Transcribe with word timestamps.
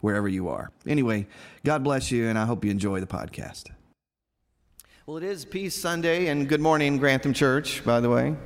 wherever 0.00 0.28
you 0.28 0.48
are. 0.48 0.70
Anyway, 0.86 1.26
God 1.64 1.84
bless 1.84 2.10
you, 2.10 2.28
and 2.28 2.38
I 2.38 2.46
hope 2.46 2.64
you 2.64 2.70
enjoy 2.70 3.00
the 3.00 3.06
podcast. 3.06 3.64
Well, 5.10 5.16
it 5.16 5.24
is 5.24 5.44
Peace 5.44 5.74
Sunday, 5.74 6.28
and 6.28 6.48
good 6.48 6.60
morning, 6.60 6.98
Grantham 6.98 7.32
Church, 7.32 7.84
by 7.84 7.98
the 7.98 8.08
way. 8.08 8.36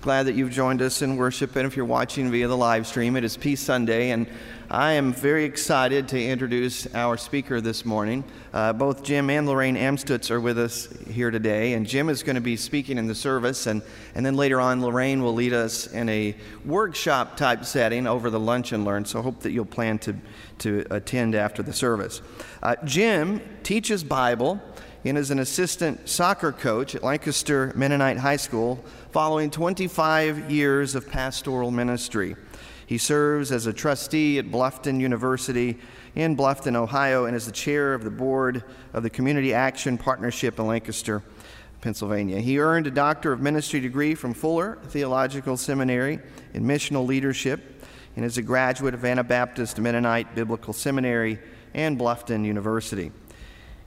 Glad 0.00 0.24
that 0.24 0.34
you've 0.34 0.50
joined 0.50 0.82
us 0.82 1.02
in 1.02 1.16
worship, 1.16 1.54
and 1.54 1.64
if 1.64 1.76
you're 1.76 1.86
watching 1.86 2.32
via 2.32 2.48
the 2.48 2.56
live 2.56 2.88
stream, 2.88 3.14
it 3.14 3.22
is 3.22 3.36
Peace 3.36 3.60
Sunday, 3.60 4.10
and 4.10 4.26
I 4.68 4.94
am 4.94 5.12
very 5.12 5.44
excited 5.44 6.08
to 6.08 6.20
introduce 6.20 6.92
our 6.96 7.16
speaker 7.16 7.60
this 7.60 7.84
morning. 7.84 8.24
Uh, 8.52 8.72
both 8.72 9.04
Jim 9.04 9.30
and 9.30 9.46
Lorraine 9.46 9.76
Amstutz 9.76 10.32
are 10.32 10.40
with 10.40 10.58
us 10.58 10.88
here 11.08 11.30
today, 11.30 11.74
and 11.74 11.86
Jim 11.86 12.08
is 12.08 12.24
going 12.24 12.34
to 12.34 12.40
be 12.40 12.56
speaking 12.56 12.98
in 12.98 13.06
the 13.06 13.14
service, 13.14 13.68
and, 13.68 13.80
and 14.16 14.26
then 14.26 14.34
later 14.34 14.60
on, 14.60 14.82
Lorraine 14.82 15.22
will 15.22 15.34
lead 15.34 15.52
us 15.52 15.86
in 15.86 16.08
a 16.08 16.34
workshop 16.64 17.36
type 17.36 17.64
setting 17.64 18.08
over 18.08 18.30
the 18.30 18.40
lunch 18.40 18.72
and 18.72 18.84
learn. 18.84 19.04
So 19.04 19.20
I 19.20 19.22
hope 19.22 19.38
that 19.42 19.52
you'll 19.52 19.64
plan 19.64 20.00
to, 20.00 20.16
to 20.58 20.84
attend 20.90 21.36
after 21.36 21.62
the 21.62 21.72
service. 21.72 22.20
Uh, 22.64 22.74
Jim 22.84 23.40
teaches 23.62 24.02
Bible 24.02 24.60
and 25.04 25.16
is 25.16 25.30
an 25.30 25.38
assistant 25.38 26.08
soccer 26.08 26.52
coach 26.52 26.94
at 26.94 27.02
Lancaster 27.02 27.72
Mennonite 27.74 28.18
High 28.18 28.36
School 28.36 28.84
following 29.10 29.50
25 29.50 30.50
years 30.50 30.94
of 30.94 31.08
pastoral 31.08 31.70
ministry. 31.70 32.36
He 32.86 32.98
serves 32.98 33.52
as 33.52 33.66
a 33.66 33.72
trustee 33.72 34.38
at 34.38 34.50
Bluffton 34.50 35.00
University 35.00 35.78
in 36.16 36.36
Bluffton, 36.36 36.74
Ohio, 36.74 37.26
and 37.26 37.36
is 37.36 37.46
the 37.46 37.52
chair 37.52 37.94
of 37.94 38.04
the 38.04 38.10
board 38.10 38.64
of 38.92 39.02
the 39.02 39.10
Community 39.10 39.54
Action 39.54 39.96
Partnership 39.96 40.58
in 40.58 40.66
Lancaster, 40.66 41.22
Pennsylvania. 41.80 42.40
He 42.40 42.58
earned 42.58 42.86
a 42.86 42.90
Doctor 42.90 43.32
of 43.32 43.40
Ministry 43.40 43.80
degree 43.80 44.14
from 44.14 44.34
Fuller 44.34 44.78
Theological 44.88 45.56
Seminary 45.56 46.18
in 46.52 46.64
missional 46.64 47.06
leadership 47.06 47.84
and 48.16 48.24
is 48.24 48.38
a 48.38 48.42
graduate 48.42 48.92
of 48.92 49.04
Anabaptist 49.04 49.78
Mennonite 49.78 50.34
Biblical 50.34 50.72
Seminary 50.72 51.38
and 51.74 51.98
Bluffton 51.98 52.44
University. 52.44 53.12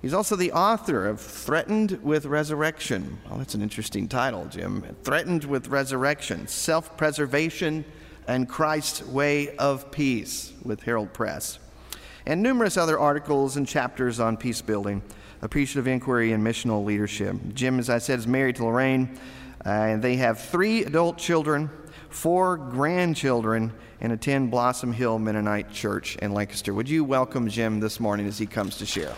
He's 0.03 0.13
also 0.13 0.35
the 0.35 0.51
author 0.51 1.07
of 1.07 1.21
Threatened 1.21 1.97
with 2.03 2.25
Resurrection. 2.25 3.19
Well, 3.29 3.37
that's 3.37 3.55
an 3.55 3.61
interesting 3.61 4.09
title, 4.09 4.45
Jim. 4.47 4.83
Threatened 5.01 5.45
with 5.45 5.69
Resurrection 5.69 6.45
Self 6.45 6.97
Preservation 6.97 7.85
and 8.27 8.49
Christ's 8.49 9.03
Way 9.03 9.55
of 9.55 9.91
Peace 9.91 10.51
with 10.61 10.81
Herald 10.83 11.13
Press, 11.13 11.57
and 12.25 12.43
numerous 12.43 12.75
other 12.75 12.99
articles 12.99 13.55
and 13.55 13.65
chapters 13.65 14.19
on 14.19 14.35
peace 14.35 14.61
building, 14.61 15.01
appreciative 15.41 15.87
inquiry, 15.87 16.33
and 16.33 16.45
missional 16.45 16.83
leadership. 16.83 17.37
Jim, 17.53 17.79
as 17.79 17.89
I 17.89 17.99
said, 17.99 18.19
is 18.19 18.27
married 18.27 18.57
to 18.57 18.65
Lorraine, 18.65 19.17
uh, 19.65 19.69
and 19.69 20.01
they 20.01 20.17
have 20.17 20.37
three 20.37 20.83
adult 20.83 21.17
children, 21.17 21.69
four 22.09 22.57
grandchildren, 22.57 23.71
and 24.01 24.11
attend 24.11 24.51
Blossom 24.51 24.91
Hill 24.91 25.17
Mennonite 25.17 25.71
Church 25.71 26.17
in 26.17 26.33
Lancaster. 26.33 26.73
Would 26.73 26.89
you 26.89 27.05
welcome 27.05 27.47
Jim 27.47 27.79
this 27.79 28.01
morning 28.01 28.27
as 28.27 28.37
he 28.37 28.45
comes 28.45 28.77
to 28.79 28.85
share? 28.85 29.15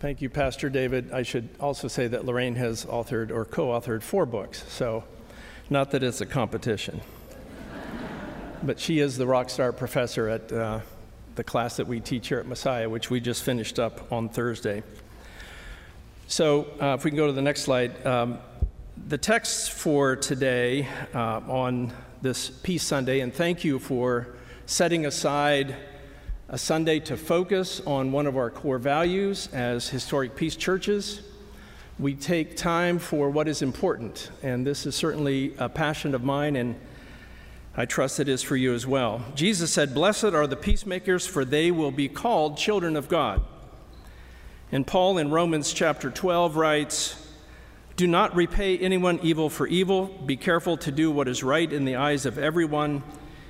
Thank 0.00 0.22
you, 0.22 0.30
Pastor 0.30 0.70
David. 0.70 1.12
I 1.12 1.22
should 1.22 1.50
also 1.60 1.86
say 1.86 2.06
that 2.06 2.24
Lorraine 2.24 2.54
has 2.54 2.86
authored 2.86 3.30
or 3.30 3.44
co 3.44 3.66
authored 3.66 4.00
four 4.02 4.24
books, 4.24 4.64
so 4.66 5.04
not 5.68 5.90
that 5.90 6.02
it's 6.02 6.22
a 6.22 6.26
competition. 6.26 7.02
but 8.62 8.80
she 8.80 9.00
is 9.00 9.18
the 9.18 9.26
rock 9.26 9.50
star 9.50 9.72
professor 9.72 10.26
at 10.26 10.50
uh, 10.50 10.80
the 11.34 11.44
class 11.44 11.76
that 11.76 11.86
we 11.86 12.00
teach 12.00 12.28
here 12.28 12.38
at 12.38 12.46
Messiah, 12.46 12.88
which 12.88 13.10
we 13.10 13.20
just 13.20 13.42
finished 13.42 13.78
up 13.78 14.10
on 14.10 14.30
Thursday. 14.30 14.82
So, 16.28 16.68
uh, 16.80 16.94
if 16.94 17.04
we 17.04 17.10
can 17.10 17.18
go 17.18 17.26
to 17.26 17.34
the 17.34 17.42
next 17.42 17.60
slide. 17.64 18.06
Um, 18.06 18.38
the 19.06 19.18
text 19.18 19.70
for 19.72 20.16
today 20.16 20.88
uh, 21.14 21.40
on 21.46 21.92
this 22.22 22.48
Peace 22.48 22.84
Sunday, 22.84 23.20
and 23.20 23.34
thank 23.34 23.64
you 23.64 23.78
for 23.78 24.28
setting 24.64 25.04
aside 25.04 25.76
a 26.52 26.58
Sunday 26.58 26.98
to 26.98 27.16
focus 27.16 27.80
on 27.86 28.10
one 28.10 28.26
of 28.26 28.36
our 28.36 28.50
core 28.50 28.78
values 28.78 29.48
as 29.52 29.88
historic 29.88 30.34
peace 30.34 30.56
churches. 30.56 31.22
We 31.96 32.14
take 32.14 32.56
time 32.56 32.98
for 32.98 33.30
what 33.30 33.46
is 33.46 33.62
important, 33.62 34.32
and 34.42 34.66
this 34.66 34.84
is 34.84 34.96
certainly 34.96 35.54
a 35.58 35.68
passion 35.68 36.12
of 36.12 36.24
mine, 36.24 36.56
and 36.56 36.74
I 37.76 37.86
trust 37.86 38.18
it 38.18 38.28
is 38.28 38.42
for 38.42 38.56
you 38.56 38.74
as 38.74 38.84
well. 38.84 39.24
Jesus 39.36 39.72
said, 39.72 39.94
Blessed 39.94 40.24
are 40.24 40.48
the 40.48 40.56
peacemakers, 40.56 41.24
for 41.24 41.44
they 41.44 41.70
will 41.70 41.92
be 41.92 42.08
called 42.08 42.58
children 42.58 42.96
of 42.96 43.08
God. 43.08 43.42
And 44.72 44.84
Paul 44.84 45.18
in 45.18 45.30
Romans 45.30 45.72
chapter 45.72 46.10
12 46.10 46.56
writes, 46.56 47.32
Do 47.94 48.08
not 48.08 48.34
repay 48.34 48.76
anyone 48.76 49.20
evil 49.22 49.50
for 49.50 49.68
evil. 49.68 50.06
Be 50.26 50.36
careful 50.36 50.76
to 50.78 50.90
do 50.90 51.12
what 51.12 51.28
is 51.28 51.44
right 51.44 51.72
in 51.72 51.84
the 51.84 51.94
eyes 51.94 52.26
of 52.26 52.38
everyone. 52.38 53.04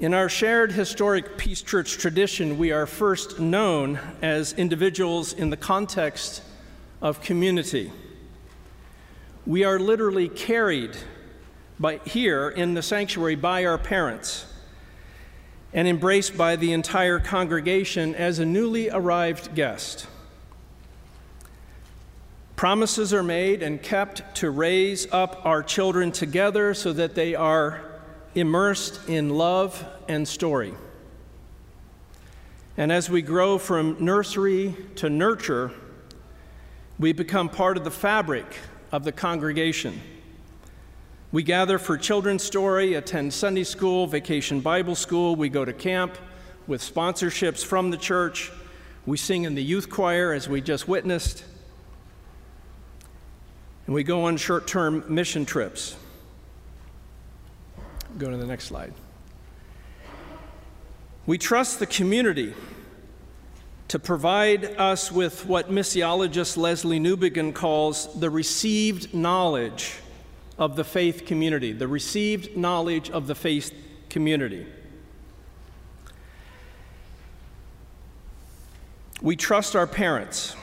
In 0.00 0.14
our 0.14 0.30
shared 0.30 0.72
historic 0.72 1.36
Peace 1.36 1.60
Church 1.60 1.98
tradition, 1.98 2.56
we 2.56 2.72
are 2.72 2.86
first 2.86 3.38
known 3.38 4.00
as 4.22 4.54
individuals 4.54 5.34
in 5.34 5.50
the 5.50 5.58
context 5.58 6.42
of 7.02 7.20
community. 7.20 7.92
We 9.44 9.62
are 9.64 9.78
literally 9.78 10.30
carried 10.30 10.96
by, 11.78 12.00
here 12.06 12.48
in 12.48 12.72
the 12.72 12.80
sanctuary 12.80 13.34
by 13.34 13.66
our 13.66 13.76
parents 13.76 14.46
and 15.74 15.86
embraced 15.86 16.34
by 16.34 16.56
the 16.56 16.72
entire 16.72 17.18
congregation 17.18 18.14
as 18.14 18.38
a 18.38 18.46
newly 18.46 18.88
arrived 18.88 19.54
guest. 19.54 20.06
Promises 22.56 23.12
are 23.12 23.22
made 23.22 23.62
and 23.62 23.82
kept 23.82 24.34
to 24.36 24.48
raise 24.48 25.06
up 25.12 25.44
our 25.44 25.62
children 25.62 26.10
together 26.10 26.72
so 26.72 26.90
that 26.94 27.14
they 27.14 27.34
are 27.34 27.89
immersed 28.34 29.08
in 29.08 29.30
love 29.30 29.84
and 30.08 30.26
story. 30.26 30.74
And 32.76 32.92
as 32.92 33.10
we 33.10 33.22
grow 33.22 33.58
from 33.58 33.96
nursery 34.02 34.74
to 34.96 35.10
nurture, 35.10 35.72
we 36.98 37.12
become 37.12 37.48
part 37.48 37.76
of 37.76 37.84
the 37.84 37.90
fabric 37.90 38.46
of 38.92 39.04
the 39.04 39.12
congregation. 39.12 40.00
We 41.32 41.42
gather 41.42 41.78
for 41.78 41.96
children's 41.96 42.42
story, 42.42 42.94
attend 42.94 43.32
Sunday 43.32 43.64
school, 43.64 44.06
vacation 44.06 44.60
Bible 44.60 44.94
school, 44.94 45.36
we 45.36 45.48
go 45.48 45.64
to 45.64 45.72
camp 45.72 46.16
with 46.66 46.82
sponsorships 46.82 47.64
from 47.64 47.90
the 47.90 47.96
church, 47.96 48.50
we 49.06 49.16
sing 49.16 49.44
in 49.44 49.54
the 49.54 49.62
youth 49.62 49.90
choir 49.90 50.32
as 50.32 50.48
we 50.48 50.60
just 50.60 50.86
witnessed, 50.86 51.44
and 53.86 53.94
we 53.94 54.04
go 54.04 54.24
on 54.24 54.36
short 54.36 54.66
term 54.66 55.04
mission 55.08 55.44
trips. 55.44 55.96
Go 58.18 58.30
to 58.30 58.36
the 58.36 58.46
next 58.46 58.64
slide. 58.64 58.92
We 61.26 61.38
trust 61.38 61.78
the 61.78 61.86
community 61.86 62.54
to 63.88 63.98
provide 63.98 64.64
us 64.76 65.10
with 65.10 65.46
what 65.46 65.70
missiologist 65.70 66.56
Lesslie 66.56 67.00
Newbigin 67.00 67.54
calls 67.54 68.12
the 68.18 68.30
received 68.30 69.14
knowledge 69.14 69.94
of 70.58 70.76
the 70.76 70.84
faith 70.84 71.24
community, 71.26 71.72
the 71.72 71.88
received 71.88 72.56
knowledge 72.56 73.10
of 73.10 73.26
the 73.26 73.34
faith 73.34 73.74
community. 74.08 74.66
We 79.22 79.36
trust 79.36 79.76
our 79.76 79.86
parents. 79.86 80.56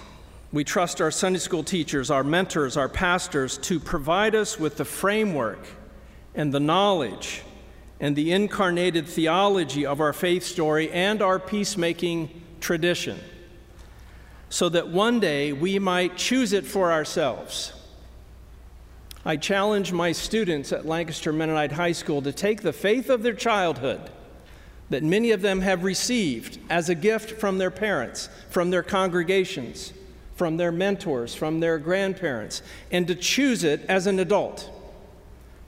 We 0.52 0.64
trust 0.64 1.02
our 1.02 1.12
Sunday 1.12 1.40
school 1.40 1.64
teachers, 1.64 2.10
our 2.10 2.24
mentors, 2.24 2.78
our 2.78 2.90
pastors 2.90 3.58
to 3.60 3.80
provide 3.80 4.36
us 4.36 4.60
with 4.60 4.78
the 4.78 4.86
framework 4.86 5.60
and 6.36 6.54
the 6.54 6.60
knowledge 6.60 7.44
and 8.00 8.16
the 8.16 8.32
incarnated 8.32 9.08
theology 9.08 9.86
of 9.86 10.00
our 10.00 10.14
faith 10.14 10.44
story 10.44 10.92
and 10.92 11.22
our 11.22 11.40
peacemaking 11.40 12.30
tradition, 12.60 13.20
so 14.50 14.70
that 14.70 14.88
one 14.88 15.20
day 15.20 15.52
we 15.52 15.80
might 15.80 16.16
choose 16.16 16.54
it 16.54 16.66
for 16.66 16.92
ourselves. 16.92 17.74
I 19.26 19.36
challenge 19.36 19.92
my 19.92 20.12
students 20.12 20.72
at 20.72 20.86
Lancaster 20.86 21.34
Mennonite 21.34 21.74
High 21.74 21.92
School 21.92 22.22
to 22.22 22.32
take 22.32 22.62
the 22.62 22.72
faith 22.72 23.10
of 23.10 23.24
their 23.24 23.34
childhood 23.34 24.10
that 24.90 25.04
many 25.04 25.32
of 25.32 25.42
them 25.42 25.62
have 25.62 25.84
received 25.84 26.60
as 26.70 26.88
a 26.88 26.96
gift 26.96 27.32
from 27.40 27.58
their 27.58 27.72
parents, 27.72 28.30
from 28.50 28.70
their 28.70 28.84
congregations, 28.84 29.92
from 30.36 30.56
their 30.56 30.72
mentors, 30.72 31.36
from 31.36 31.60
their 31.60 31.78
grandparents, 31.78 32.62
and 32.92 33.08
to 33.08 33.16
choose 33.16 33.64
it 33.64 33.82
as 33.90 34.08
an 34.08 34.20
adult 34.20 34.72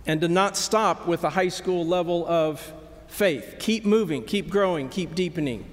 and 0.10 0.22
to 0.22 0.28
not 0.28 0.58
stop 0.58 1.06
with 1.06 1.24
a 1.24 1.30
high 1.30 1.50
school 1.50 1.86
level 1.86 2.28
of 2.28 2.74
faith. 3.06 3.58
Keep 3.60 3.86
moving, 3.86 4.24
keep 4.24 4.50
growing, 4.50 4.90
keep 4.90 5.14
deepening. 5.14 5.64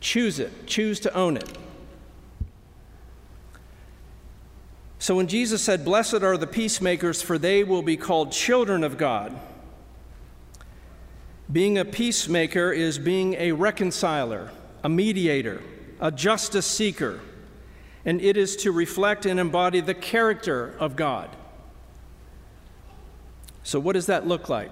Choose 0.00 0.38
it, 0.38 0.66
choose 0.66 0.98
to 1.00 1.12
own 1.12 1.36
it. 1.36 1.58
So 4.98 5.14
when 5.14 5.26
Jesus 5.26 5.62
said, 5.62 5.84
Blessed 5.84 6.22
are 6.22 6.38
the 6.38 6.46
peacemakers, 6.46 7.20
for 7.20 7.36
they 7.36 7.64
will 7.64 7.82
be 7.82 7.98
called 7.98 8.32
children 8.32 8.82
of 8.82 8.96
God, 8.96 9.38
being 11.52 11.76
a 11.76 11.84
peacemaker 11.84 12.72
is 12.72 12.98
being 12.98 13.34
a 13.34 13.52
reconciler, 13.52 14.52
a 14.84 14.88
mediator, 14.88 15.62
a 16.00 16.10
justice 16.10 16.64
seeker, 16.64 17.20
and 18.06 18.22
it 18.22 18.38
is 18.38 18.56
to 18.56 18.72
reflect 18.72 19.26
and 19.26 19.38
embody 19.38 19.82
the 19.82 19.92
character 19.92 20.74
of 20.78 20.96
God. 20.96 21.28
So, 23.66 23.80
what 23.80 23.94
does 23.94 24.06
that 24.06 24.28
look 24.28 24.48
like? 24.48 24.70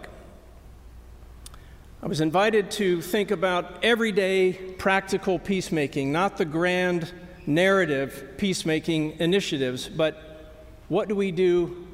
I 2.00 2.06
was 2.06 2.20
invited 2.20 2.70
to 2.72 3.02
think 3.02 3.32
about 3.32 3.82
everyday 3.82 4.52
practical 4.52 5.40
peacemaking, 5.40 6.12
not 6.12 6.36
the 6.36 6.44
grand 6.44 7.12
narrative 7.44 8.34
peacemaking 8.36 9.18
initiatives, 9.18 9.88
but 9.88 10.62
what 10.86 11.08
do 11.08 11.16
we 11.16 11.32
do 11.32 11.88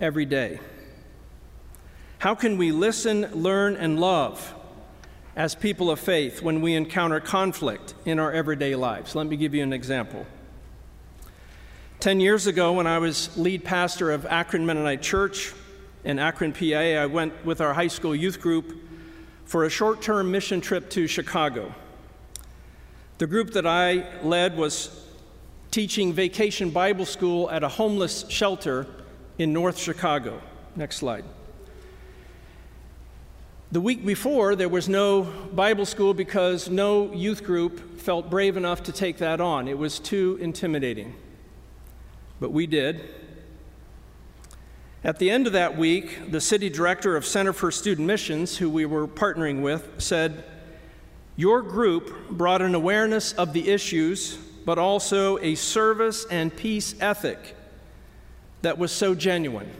every 0.00 0.24
day? 0.24 0.60
How 2.18 2.36
can 2.36 2.58
we 2.58 2.70
listen, 2.70 3.22
learn, 3.32 3.74
and 3.74 3.98
love 3.98 4.54
as 5.34 5.56
people 5.56 5.90
of 5.90 5.98
faith 5.98 6.42
when 6.42 6.60
we 6.60 6.74
encounter 6.74 7.18
conflict 7.18 7.94
in 8.04 8.20
our 8.20 8.30
everyday 8.30 8.76
lives? 8.76 9.16
Let 9.16 9.26
me 9.26 9.36
give 9.36 9.52
you 9.52 9.64
an 9.64 9.72
example. 9.72 10.26
Ten 11.98 12.20
years 12.20 12.46
ago, 12.46 12.72
when 12.74 12.86
I 12.86 12.98
was 12.98 13.36
lead 13.36 13.64
pastor 13.64 14.12
of 14.12 14.24
Akron 14.26 14.64
Mennonite 14.64 15.02
Church, 15.02 15.52
in 16.04 16.18
Akron, 16.18 16.52
PA, 16.52 16.76
I 16.76 17.06
went 17.06 17.44
with 17.44 17.60
our 17.60 17.72
high 17.72 17.88
school 17.88 18.14
youth 18.14 18.40
group 18.40 18.78
for 19.46 19.64
a 19.64 19.70
short 19.70 20.02
term 20.02 20.30
mission 20.30 20.60
trip 20.60 20.90
to 20.90 21.06
Chicago. 21.06 21.74
The 23.18 23.26
group 23.26 23.52
that 23.52 23.66
I 23.66 24.06
led 24.22 24.56
was 24.56 25.06
teaching 25.70 26.12
vacation 26.12 26.70
Bible 26.70 27.06
school 27.06 27.50
at 27.50 27.64
a 27.64 27.68
homeless 27.68 28.24
shelter 28.28 28.86
in 29.38 29.52
North 29.52 29.78
Chicago. 29.78 30.40
Next 30.76 30.96
slide. 30.96 31.24
The 33.72 33.80
week 33.80 34.04
before, 34.04 34.54
there 34.54 34.68
was 34.68 34.88
no 34.88 35.22
Bible 35.22 35.86
school 35.86 36.14
because 36.14 36.68
no 36.68 37.12
youth 37.12 37.42
group 37.42 38.00
felt 38.00 38.30
brave 38.30 38.56
enough 38.56 38.84
to 38.84 38.92
take 38.92 39.18
that 39.18 39.40
on. 39.40 39.66
It 39.66 39.78
was 39.78 39.98
too 39.98 40.38
intimidating. 40.40 41.14
But 42.40 42.52
we 42.52 42.66
did. 42.66 43.00
At 45.04 45.18
the 45.18 45.30
end 45.30 45.46
of 45.46 45.52
that 45.52 45.76
week, 45.76 46.30
the 46.30 46.40
city 46.40 46.70
director 46.70 47.14
of 47.14 47.26
Center 47.26 47.52
for 47.52 47.70
Student 47.70 48.06
Missions, 48.06 48.56
who 48.56 48.70
we 48.70 48.86
were 48.86 49.06
partnering 49.06 49.60
with, 49.60 49.86
said, 49.98 50.44
Your 51.36 51.60
group 51.60 52.30
brought 52.30 52.62
an 52.62 52.74
awareness 52.74 53.34
of 53.34 53.52
the 53.52 53.68
issues, 53.68 54.38
but 54.64 54.78
also 54.78 55.36
a 55.40 55.56
service 55.56 56.24
and 56.30 56.56
peace 56.56 56.94
ethic 57.02 57.54
that 58.62 58.78
was 58.78 58.90
so 58.90 59.14
genuine. 59.14 59.70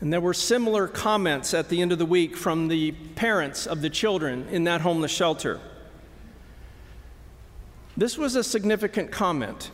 And 0.00 0.12
there 0.12 0.20
were 0.20 0.34
similar 0.34 0.88
comments 0.88 1.54
at 1.54 1.68
the 1.68 1.80
end 1.80 1.92
of 1.92 1.98
the 2.00 2.06
week 2.06 2.36
from 2.36 2.66
the 2.66 2.90
parents 3.14 3.64
of 3.64 3.80
the 3.80 3.90
children 3.90 4.48
in 4.50 4.64
that 4.64 4.80
homeless 4.80 5.12
shelter. 5.12 5.60
This 7.96 8.18
was 8.18 8.34
a 8.34 8.42
significant 8.42 9.12
comment. 9.12 9.70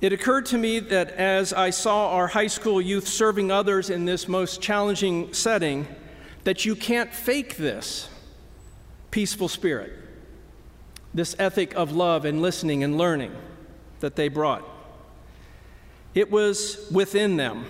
It 0.00 0.12
occurred 0.12 0.46
to 0.46 0.58
me 0.58 0.78
that 0.78 1.12
as 1.12 1.54
I 1.54 1.70
saw 1.70 2.12
our 2.12 2.26
high 2.26 2.48
school 2.48 2.82
youth 2.82 3.08
serving 3.08 3.50
others 3.50 3.88
in 3.88 4.04
this 4.04 4.28
most 4.28 4.60
challenging 4.60 5.32
setting, 5.32 5.86
that 6.44 6.64
you 6.64 6.76
can't 6.76 7.12
fake 7.12 7.56
this 7.56 8.08
peaceful 9.10 9.48
spirit, 9.48 9.92
this 11.14 11.34
ethic 11.38 11.74
of 11.74 11.92
love 11.92 12.26
and 12.26 12.42
listening 12.42 12.84
and 12.84 12.98
learning 12.98 13.34
that 14.00 14.16
they 14.16 14.28
brought. 14.28 14.62
It 16.14 16.30
was 16.30 16.86
within 16.92 17.36
them, 17.36 17.64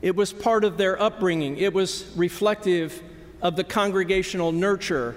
it 0.00 0.14
was 0.14 0.32
part 0.32 0.64
of 0.64 0.78
their 0.78 1.00
upbringing, 1.00 1.58
it 1.58 1.74
was 1.74 2.08
reflective 2.16 3.02
of 3.42 3.56
the 3.56 3.64
congregational 3.64 4.52
nurture 4.52 5.16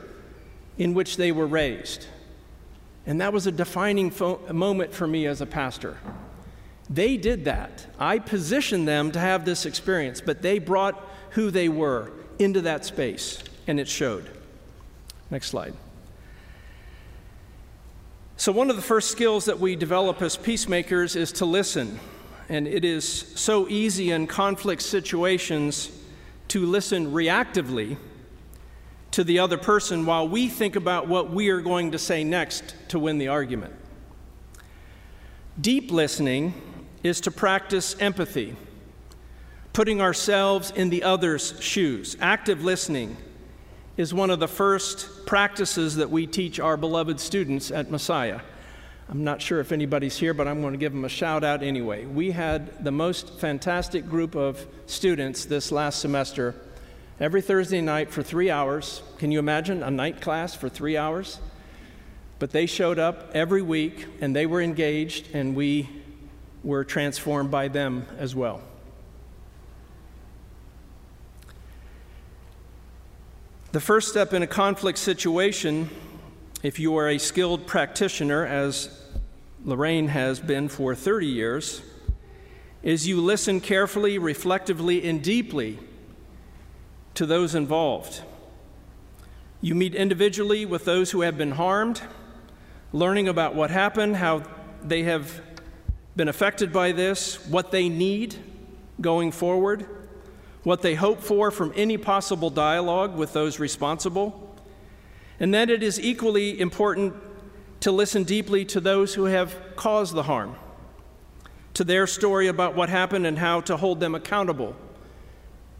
in 0.77 0.95
which 0.95 1.17
they 1.17 1.31
were 1.31 1.45
raised. 1.45 2.07
And 3.05 3.21
that 3.21 3.31
was 3.31 3.45
a 3.45 3.51
defining 3.51 4.09
fo- 4.09 4.41
moment 4.51 4.93
for 4.93 5.05
me 5.05 5.27
as 5.27 5.41
a 5.41 5.45
pastor. 5.45 5.97
They 6.91 7.15
did 7.15 7.45
that. 7.45 7.85
I 7.97 8.19
positioned 8.19 8.85
them 8.85 9.13
to 9.13 9.19
have 9.19 9.45
this 9.45 9.65
experience, 9.65 10.19
but 10.19 10.41
they 10.41 10.59
brought 10.59 11.01
who 11.31 11.49
they 11.49 11.69
were 11.69 12.11
into 12.37 12.61
that 12.61 12.83
space, 12.83 13.41
and 13.65 13.79
it 13.79 13.87
showed. 13.87 14.29
Next 15.29 15.47
slide. 15.47 15.73
So, 18.35 18.51
one 18.51 18.69
of 18.69 18.75
the 18.75 18.81
first 18.81 19.09
skills 19.09 19.45
that 19.45 19.59
we 19.59 19.77
develop 19.77 20.21
as 20.21 20.35
peacemakers 20.35 21.15
is 21.15 21.31
to 21.33 21.45
listen. 21.45 21.97
And 22.49 22.67
it 22.67 22.83
is 22.83 23.07
so 23.07 23.69
easy 23.69 24.11
in 24.11 24.27
conflict 24.27 24.81
situations 24.81 25.97
to 26.49 26.65
listen 26.65 27.13
reactively 27.13 27.95
to 29.11 29.23
the 29.23 29.39
other 29.39 29.57
person 29.57 30.05
while 30.05 30.27
we 30.27 30.49
think 30.49 30.75
about 30.75 31.07
what 31.07 31.29
we 31.29 31.49
are 31.49 31.61
going 31.61 31.91
to 31.91 31.97
say 31.97 32.25
next 32.25 32.75
to 32.89 32.99
win 32.99 33.17
the 33.17 33.29
argument. 33.29 33.73
Deep 35.61 35.91
listening 35.91 36.53
is 37.03 37.21
to 37.21 37.31
practice 37.31 37.95
empathy, 37.99 38.55
putting 39.73 40.01
ourselves 40.01 40.71
in 40.71 40.89
the 40.89 41.03
other's 41.03 41.59
shoes. 41.61 42.15
Active 42.19 42.63
listening 42.63 43.17
is 43.97 44.13
one 44.13 44.29
of 44.29 44.39
the 44.39 44.47
first 44.47 45.25
practices 45.25 45.95
that 45.97 46.09
we 46.09 46.27
teach 46.27 46.59
our 46.59 46.77
beloved 46.77 47.19
students 47.19 47.71
at 47.71 47.91
Messiah. 47.91 48.39
I'm 49.09 49.23
not 49.23 49.41
sure 49.41 49.59
if 49.59 49.73
anybody's 49.73 50.17
here, 50.17 50.33
but 50.33 50.47
I'm 50.47 50.61
going 50.61 50.73
to 50.73 50.77
give 50.77 50.93
them 50.93 51.03
a 51.03 51.09
shout 51.09 51.43
out 51.43 51.63
anyway. 51.63 52.05
We 52.05 52.31
had 52.31 52.83
the 52.83 52.91
most 52.91 53.39
fantastic 53.39 54.07
group 54.07 54.35
of 54.35 54.65
students 54.85 55.45
this 55.45 55.71
last 55.71 55.99
semester. 55.99 56.55
Every 57.19 57.41
Thursday 57.41 57.81
night 57.81 58.09
for 58.09 58.23
three 58.23 58.49
hours. 58.49 59.03
Can 59.17 59.31
you 59.31 59.39
imagine 59.39 59.83
a 59.83 59.91
night 59.91 60.21
class 60.21 60.55
for 60.55 60.69
three 60.69 60.95
hours? 60.95 61.39
But 62.39 62.51
they 62.51 62.65
showed 62.65 62.97
up 62.97 63.31
every 63.33 63.61
week 63.61 64.07
and 64.21 64.35
they 64.35 64.45
were 64.45 64.61
engaged, 64.61 65.27
and 65.35 65.55
we 65.55 65.89
were 66.63 66.83
transformed 66.83 67.49
by 67.49 67.67
them 67.67 68.05
as 68.17 68.35
well. 68.35 68.61
The 73.71 73.79
first 73.79 74.09
step 74.09 74.33
in 74.33 74.43
a 74.43 74.47
conflict 74.47 74.97
situation, 74.97 75.89
if 76.61 76.77
you 76.77 76.97
are 76.97 77.07
a 77.07 77.17
skilled 77.17 77.65
practitioner, 77.65 78.45
as 78.45 78.89
Lorraine 79.63 80.09
has 80.09 80.39
been 80.39 80.67
for 80.67 80.93
30 80.93 81.27
years, 81.27 81.81
is 82.83 83.07
you 83.07 83.21
listen 83.21 83.61
carefully, 83.61 84.17
reflectively, 84.17 85.07
and 85.07 85.21
deeply 85.21 85.79
to 87.13 87.25
those 87.25 87.55
involved. 87.55 88.23
You 89.61 89.75
meet 89.75 89.95
individually 89.95 90.65
with 90.65 90.85
those 90.85 91.11
who 91.11 91.21
have 91.21 91.37
been 91.37 91.51
harmed, 91.51 92.01
learning 92.91 93.27
about 93.27 93.55
what 93.55 93.69
happened, 93.69 94.17
how 94.17 94.43
they 94.83 95.03
have 95.03 95.41
been 96.15 96.27
affected 96.27 96.73
by 96.73 96.91
this, 96.91 97.45
what 97.47 97.71
they 97.71 97.89
need 97.89 98.35
going 98.99 99.31
forward, 99.31 99.85
what 100.63 100.81
they 100.81 100.95
hope 100.95 101.21
for 101.21 101.51
from 101.51 101.73
any 101.75 101.97
possible 101.97 102.49
dialogue 102.49 103.15
with 103.15 103.33
those 103.33 103.59
responsible, 103.59 104.55
and 105.39 105.53
that 105.53 105.69
it 105.69 105.81
is 105.81 105.99
equally 105.99 106.59
important 106.59 107.13
to 107.79 107.91
listen 107.91 108.23
deeply 108.23 108.63
to 108.63 108.79
those 108.79 109.13
who 109.15 109.25
have 109.25 109.55
caused 109.75 110.13
the 110.13 110.23
harm, 110.23 110.55
to 111.73 111.83
their 111.83 112.05
story 112.05 112.47
about 112.47 112.75
what 112.75 112.89
happened 112.89 113.25
and 113.25 113.39
how 113.39 113.61
to 113.61 113.77
hold 113.77 113.99
them 113.99 114.13
accountable 114.13 114.75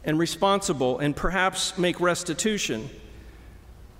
and 0.04 0.18
responsible 0.18 0.98
and 1.00 1.16
perhaps 1.16 1.78
make 1.78 2.00
restitution 2.00 2.90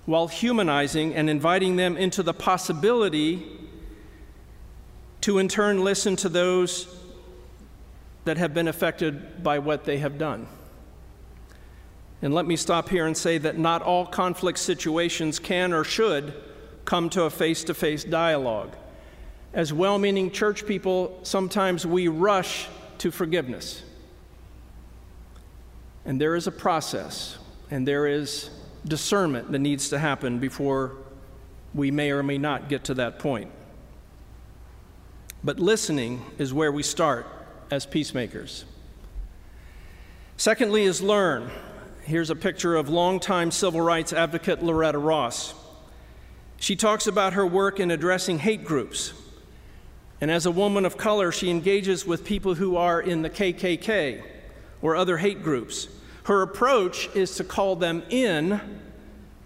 while 0.04 0.26
humanizing 0.26 1.14
and 1.14 1.30
inviting 1.30 1.76
them 1.76 1.96
into 1.96 2.22
the 2.24 2.34
possibility 2.34 3.46
to 5.22 5.38
in 5.38 5.48
turn 5.48 5.82
listen 5.82 6.16
to 6.16 6.28
those 6.28 6.86
that 8.24 8.36
have 8.36 8.54
been 8.54 8.68
affected 8.68 9.42
by 9.42 9.58
what 9.58 9.84
they 9.84 9.98
have 9.98 10.18
done. 10.18 10.46
And 12.20 12.32
let 12.32 12.46
me 12.46 12.56
stop 12.56 12.88
here 12.88 13.06
and 13.06 13.16
say 13.16 13.38
that 13.38 13.58
not 13.58 13.82
all 13.82 14.06
conflict 14.06 14.58
situations 14.58 15.40
can 15.40 15.72
or 15.72 15.82
should 15.82 16.34
come 16.84 17.10
to 17.10 17.24
a 17.24 17.30
face 17.30 17.64
to 17.64 17.74
face 17.74 18.04
dialogue. 18.04 18.76
As 19.52 19.72
well 19.72 19.98
meaning 19.98 20.30
church 20.30 20.66
people, 20.66 21.18
sometimes 21.24 21.84
we 21.84 22.08
rush 22.08 22.68
to 22.98 23.10
forgiveness. 23.10 23.82
And 26.04 26.20
there 26.20 26.34
is 26.34 26.46
a 26.46 26.52
process, 26.52 27.38
and 27.70 27.86
there 27.86 28.06
is 28.06 28.50
discernment 28.84 29.52
that 29.52 29.58
needs 29.58 29.88
to 29.90 29.98
happen 29.98 30.38
before 30.38 30.96
we 31.74 31.90
may 31.90 32.10
or 32.10 32.22
may 32.22 32.38
not 32.38 32.68
get 32.68 32.84
to 32.84 32.94
that 32.94 33.18
point. 33.18 33.50
But 35.44 35.58
listening 35.58 36.24
is 36.38 36.54
where 36.54 36.70
we 36.70 36.82
start 36.82 37.26
as 37.70 37.84
peacemakers. 37.86 38.64
Secondly, 40.36 40.84
is 40.84 41.02
learn. 41.02 41.50
Here's 42.04 42.30
a 42.30 42.36
picture 42.36 42.76
of 42.76 42.88
longtime 42.88 43.50
civil 43.50 43.80
rights 43.80 44.12
advocate 44.12 44.62
Loretta 44.62 44.98
Ross. 44.98 45.54
She 46.58 46.76
talks 46.76 47.06
about 47.06 47.32
her 47.32 47.46
work 47.46 47.80
in 47.80 47.90
addressing 47.90 48.38
hate 48.38 48.64
groups. 48.64 49.12
And 50.20 50.30
as 50.30 50.46
a 50.46 50.50
woman 50.52 50.84
of 50.84 50.96
color, 50.96 51.32
she 51.32 51.50
engages 51.50 52.06
with 52.06 52.24
people 52.24 52.54
who 52.54 52.76
are 52.76 53.00
in 53.00 53.22
the 53.22 53.30
KKK 53.30 54.22
or 54.80 54.94
other 54.94 55.16
hate 55.18 55.42
groups. 55.42 55.88
Her 56.24 56.42
approach 56.42 57.08
is 57.16 57.34
to 57.36 57.44
call 57.44 57.74
them 57.74 58.04
in 58.10 58.60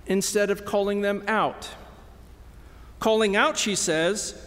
instead 0.06 0.50
of 0.50 0.66
calling 0.66 1.00
them 1.00 1.24
out. 1.26 1.70
Calling 3.00 3.34
out, 3.34 3.56
she 3.56 3.74
says, 3.74 4.45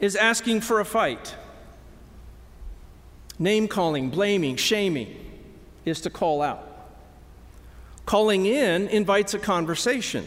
is 0.00 0.16
asking 0.16 0.60
for 0.60 0.80
a 0.80 0.84
fight. 0.84 1.34
Name 3.38 3.68
calling, 3.68 4.10
blaming, 4.10 4.56
shaming 4.56 5.16
is 5.84 6.00
to 6.02 6.10
call 6.10 6.42
out. 6.42 6.64
Calling 8.06 8.46
in 8.46 8.88
invites 8.88 9.34
a 9.34 9.38
conversation. 9.38 10.24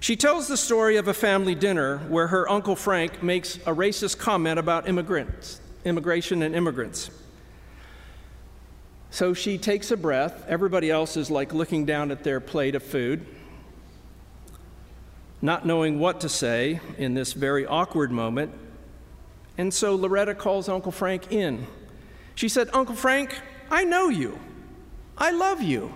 She 0.00 0.16
tells 0.16 0.48
the 0.48 0.56
story 0.56 0.96
of 0.96 1.08
a 1.08 1.14
family 1.14 1.54
dinner 1.54 1.98
where 2.08 2.28
her 2.28 2.48
Uncle 2.48 2.76
Frank 2.76 3.22
makes 3.22 3.56
a 3.56 3.74
racist 3.74 4.18
comment 4.18 4.58
about 4.58 4.88
immigrants, 4.88 5.60
immigration 5.84 6.42
and 6.42 6.54
immigrants. 6.54 7.10
So 9.10 9.34
she 9.34 9.58
takes 9.58 9.90
a 9.90 9.96
breath. 9.96 10.46
Everybody 10.48 10.90
else 10.90 11.16
is 11.16 11.30
like 11.30 11.52
looking 11.52 11.84
down 11.84 12.10
at 12.10 12.24
their 12.24 12.40
plate 12.40 12.74
of 12.74 12.82
food, 12.82 13.26
not 15.42 15.66
knowing 15.66 15.98
what 15.98 16.20
to 16.20 16.28
say 16.28 16.80
in 16.98 17.14
this 17.14 17.32
very 17.32 17.66
awkward 17.66 18.10
moment. 18.10 18.52
And 19.56 19.72
so 19.72 19.94
Loretta 19.94 20.34
calls 20.34 20.68
Uncle 20.68 20.92
Frank 20.92 21.32
in. 21.32 21.66
She 22.34 22.48
said, 22.48 22.68
Uncle 22.72 22.94
Frank, 22.94 23.40
I 23.70 23.84
know 23.84 24.08
you. 24.08 24.38
I 25.16 25.30
love 25.30 25.62
you. 25.62 25.92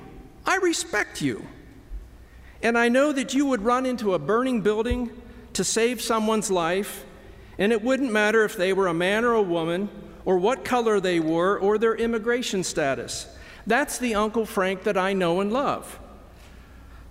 I 0.47 0.57
respect 0.57 1.23
you. 1.23 1.47
And 2.63 2.79
I 2.79 2.89
know 2.89 3.13
that 3.13 3.35
you 3.35 3.47
would 3.47 3.63
run 3.63 3.87
into 3.87 4.15
a 4.15 4.19
burning 4.19 4.61
building 4.61 5.11
to 5.55 5.65
save 5.65 6.01
someone's 6.01 6.51
life, 6.51 7.05
and 7.59 7.73
it 7.73 7.83
wouldn't 7.83 8.13
matter 8.13 8.45
if 8.45 8.57
they 8.57 8.73
were 8.73 8.89
a 8.89 8.95
man 8.95 9.25
or 9.25 9.35
a 9.35 9.43
woman 9.43 9.89
or 10.25 10.39
what 10.39 10.65
color 10.65 11.01
they 11.01 11.21
were 11.21 11.59
or 11.59 11.79
their 11.79 11.95
immigration 11.95 12.65
status. 12.65 13.27
That's 13.67 13.99
the 13.99 14.15
Uncle 14.15 14.47
Frank 14.47 14.83
that 14.85 14.97
I 14.97 15.13
know 15.13 15.41
and 15.41 15.53
love. 15.53 16.01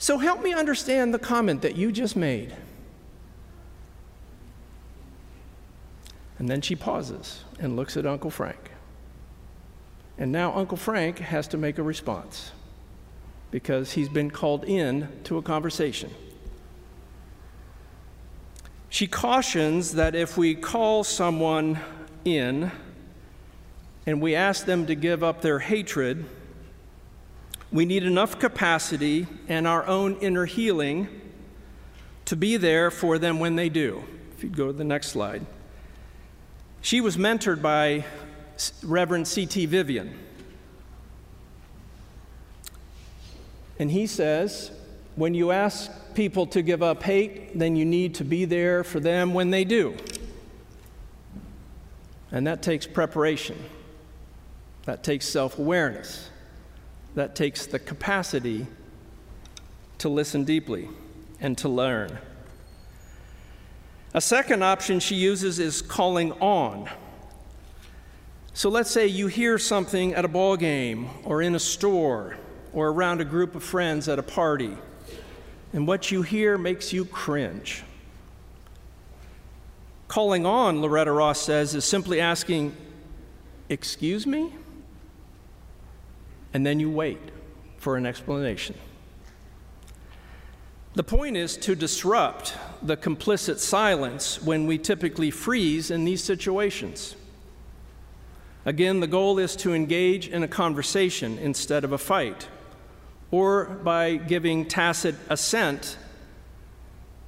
So 0.03 0.17
help 0.17 0.43
me 0.43 0.53
understand 0.53 1.13
the 1.13 1.17
comment 1.17 1.61
that 1.61 1.77
you 1.77 1.89
just 1.89 2.17
made. 2.17 2.53
And 6.37 6.49
then 6.49 6.59
she 6.59 6.75
pauses 6.75 7.45
and 7.57 7.77
looks 7.77 7.95
at 7.95 8.05
Uncle 8.05 8.29
Frank. 8.29 8.71
And 10.17 10.29
now 10.29 10.53
Uncle 10.55 10.75
Frank 10.75 11.19
has 11.19 11.47
to 11.47 11.57
make 11.57 11.77
a 11.77 11.83
response 11.83 12.51
because 13.49 13.93
he's 13.93 14.09
been 14.09 14.29
called 14.29 14.65
in 14.65 15.07
to 15.23 15.37
a 15.37 15.41
conversation. 15.41 16.11
She 18.89 19.07
cautions 19.07 19.93
that 19.93 20.15
if 20.15 20.37
we 20.37 20.53
call 20.53 21.05
someone 21.05 21.79
in, 22.25 22.73
and 24.05 24.19
we 24.19 24.35
ask 24.35 24.65
them 24.65 24.85
to 24.87 24.95
give 24.95 25.23
up 25.23 25.41
their 25.41 25.59
hatred, 25.59 26.25
we 27.73 27.85
need 27.85 28.03
enough 28.03 28.37
capacity 28.37 29.25
and 29.47 29.67
our 29.67 29.85
own 29.87 30.15
inner 30.17 30.45
healing 30.45 31.07
to 32.25 32.35
be 32.35 32.55
there 32.55 32.91
for 32.91 33.17
them 33.17 33.39
when 33.39 33.55
they 33.55 33.67
do. 33.67 34.03
If 34.37 34.43
you 34.43 34.49
go 34.49 34.67
to 34.67 34.73
the 34.73 34.83
next 34.83 35.07
slide. 35.07 35.43
She 36.81 37.01
was 37.01 37.17
mentored 37.17 37.61
by 37.63 38.05
Reverend 38.83 39.27
C.T. 39.27 39.65
Vivian. 39.65 40.17
And 43.79 43.89
he 43.89 44.05
says, 44.05 44.71
when 45.15 45.33
you 45.33 45.51
ask 45.51 45.91
people 46.13 46.45
to 46.47 46.61
give 46.61 46.83
up 46.83 47.01
hate, 47.01 47.57
then 47.57 47.75
you 47.75 47.85
need 47.85 48.15
to 48.15 48.23
be 48.23 48.45
there 48.45 48.83
for 48.83 48.99
them 48.99 49.33
when 49.33 49.49
they 49.49 49.63
do. 49.63 49.97
And 52.31 52.45
that 52.45 52.61
takes 52.61 52.85
preparation. 52.85 53.57
That 54.83 55.03
takes 55.03 55.25
self 55.25 55.57
awareness. 55.57 56.29
That 57.15 57.35
takes 57.35 57.65
the 57.65 57.79
capacity 57.79 58.67
to 59.99 60.09
listen 60.09 60.43
deeply 60.43 60.89
and 61.39 61.57
to 61.59 61.69
learn. 61.69 62.17
A 64.13 64.21
second 64.21 64.63
option 64.63 64.99
she 64.99 65.15
uses 65.15 65.59
is 65.59 65.81
calling 65.81 66.31
on. 66.33 66.89
So 68.53 68.69
let's 68.69 68.91
say 68.91 69.07
you 69.07 69.27
hear 69.27 69.57
something 69.57 70.13
at 70.13 70.25
a 70.25 70.27
ball 70.27 70.55
game 70.55 71.09
or 71.23 71.41
in 71.41 71.55
a 71.55 71.59
store 71.59 72.37
or 72.73 72.89
around 72.89 73.21
a 73.21 73.25
group 73.25 73.55
of 73.55 73.63
friends 73.63 74.07
at 74.07 74.19
a 74.19 74.23
party, 74.23 74.77
and 75.73 75.87
what 75.87 76.11
you 76.11 76.21
hear 76.21 76.57
makes 76.57 76.93
you 76.93 77.05
cringe. 77.05 77.83
Calling 80.07 80.45
on, 80.45 80.81
Loretta 80.81 81.11
Ross 81.11 81.41
says, 81.41 81.73
is 81.73 81.85
simply 81.85 82.19
asking, 82.19 82.75
Excuse 83.69 84.27
me? 84.27 84.53
And 86.53 86.65
then 86.65 86.79
you 86.79 86.89
wait 86.89 87.19
for 87.77 87.97
an 87.97 88.05
explanation. 88.05 88.75
The 90.95 91.03
point 91.03 91.35
is 91.35 91.57
to 91.57 91.75
disrupt 91.75 92.55
the 92.83 92.95
complicit 92.95 93.57
silence 93.57 94.41
when 94.41 94.67
we 94.67 94.77
typically 94.77 95.31
freeze 95.31 95.89
in 95.89 96.05
these 96.05 96.23
situations. 96.23 97.15
Again, 98.65 98.99
the 98.99 99.07
goal 99.07 99.39
is 99.39 99.55
to 99.57 99.73
engage 99.73 100.27
in 100.27 100.43
a 100.43 100.47
conversation 100.47 101.37
instead 101.39 101.83
of 101.83 101.91
a 101.91 101.97
fight, 101.97 102.47
or 103.31 103.65
by 103.65 104.15
giving 104.15 104.65
tacit 104.65 105.15
assent 105.29 105.97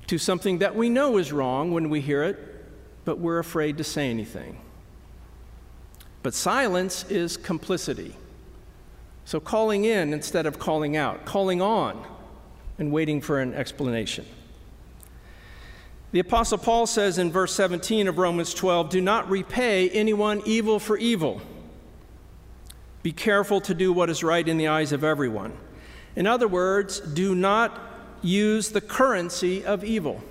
to 0.08 0.20
something 0.20 0.60
that 0.60 0.76
we 0.76 0.88
know 0.88 1.18
is 1.18 1.34
wrong 1.34 1.72
when 1.72 1.90
we 1.90 2.00
hear 2.00 2.24
it, 2.24 2.38
but 3.04 3.18
we're 3.18 3.40
afraid 3.40 3.78
to 3.80 3.84
say 3.84 4.10
anything. 4.10 4.62
But 6.22 6.36
silence 6.36 7.04
is 7.10 7.36
complicity. 7.36 8.16
So 9.26 9.40
calling 9.40 9.86
in 9.86 10.14
instead 10.14 10.46
of 10.46 10.60
calling 10.60 10.96
out, 10.96 11.26
calling 11.26 11.62
on 11.62 12.06
and 12.78 12.92
waiting 12.92 13.22
for 13.22 13.40
an 13.40 13.54
explanation. 13.54 14.26
The 16.12 16.20
Apostle 16.20 16.60
Paul 16.60 16.86
says 16.86 17.18
in 17.18 17.32
verse 17.32 17.54
17 17.56 18.08
of 18.08 18.18
Romans 18.20 18.54
12 18.54 18.90
do 18.90 19.02
not 19.02 19.30
repay 19.30 19.90
anyone 19.90 20.42
evil 20.46 20.80
for 20.80 20.98
evil. 20.98 21.42
Be 23.04 23.12
careful 23.12 23.60
to 23.62 23.74
do 23.74 23.92
what 23.92 24.10
is 24.10 24.24
right 24.24 24.48
in 24.48 24.58
the 24.58 24.68
eyes 24.68 24.92
of 24.92 25.04
everyone. 25.04 25.58
In 26.16 26.26
other 26.26 26.48
words, 26.48 27.00
do 27.00 27.36
not 27.36 27.82
use 28.22 28.70
the 28.70 28.82
currency 28.82 29.66
of 29.66 29.84
evil. 29.84 30.24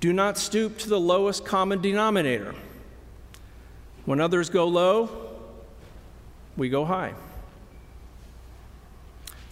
Do 0.00 0.12
not 0.12 0.36
stoop 0.36 0.78
to 0.78 0.88
the 0.88 1.00
lowest 1.00 1.44
common 1.44 1.80
denominator. 1.80 2.54
When 4.04 4.20
others 4.20 4.50
go 4.50 4.66
low, 4.66 5.25
we 6.56 6.68
go 6.68 6.84
high. 6.84 7.14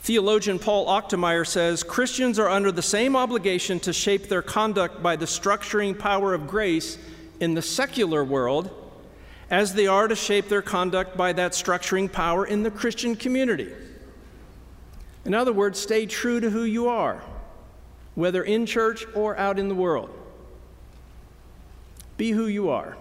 Theologian 0.04 0.58
Paul 0.58 0.86
Achtemeier 0.86 1.46
says 1.46 1.82
Christians 1.82 2.38
are 2.38 2.48
under 2.48 2.70
the 2.70 2.82
same 2.82 3.16
obligation 3.16 3.80
to 3.80 3.92
shape 3.92 4.28
their 4.28 4.42
conduct 4.42 5.02
by 5.02 5.16
the 5.16 5.24
structuring 5.24 5.98
power 5.98 6.34
of 6.34 6.46
grace 6.46 6.98
in 7.40 7.54
the 7.54 7.62
secular 7.62 8.22
world 8.22 8.70
as 9.50 9.74
they 9.74 9.86
are 9.86 10.08
to 10.08 10.16
shape 10.16 10.48
their 10.48 10.62
conduct 10.62 11.16
by 11.16 11.32
that 11.32 11.52
structuring 11.52 12.10
power 12.10 12.46
in 12.46 12.62
the 12.62 12.70
Christian 12.70 13.16
community. 13.16 13.72
In 15.24 15.32
other 15.32 15.52
words, 15.52 15.78
stay 15.78 16.06
true 16.06 16.38
to 16.40 16.50
who 16.50 16.64
you 16.64 16.88
are, 16.88 17.22
whether 18.14 18.42
in 18.42 18.66
church 18.66 19.06
or 19.14 19.36
out 19.38 19.58
in 19.58 19.68
the 19.68 19.74
world. 19.74 20.10
Be 22.16 22.30
who 22.30 22.46
you 22.46 22.68
are. 22.68 22.96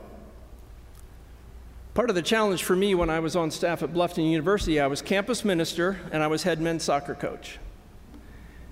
Part 1.93 2.09
of 2.09 2.15
the 2.15 2.23
challenge 2.23 2.63
for 2.63 2.75
me 2.75 2.95
when 2.95 3.12
I 3.12 3.19
was 3.19 3.35
on 3.35 3.51
staff 3.51 3.83
at 3.83 3.93
Bluffton 3.93 4.29
University, 4.29 4.79
I 4.79 4.88
was 4.88 5.01
campus 5.01 5.45
minister 5.45 6.00
and 6.12 6.23
I 6.23 6.27
was 6.27 6.41
head 6.41 6.59
men's 6.59 6.83
soccer 6.83 7.13
coach. 7.13 7.59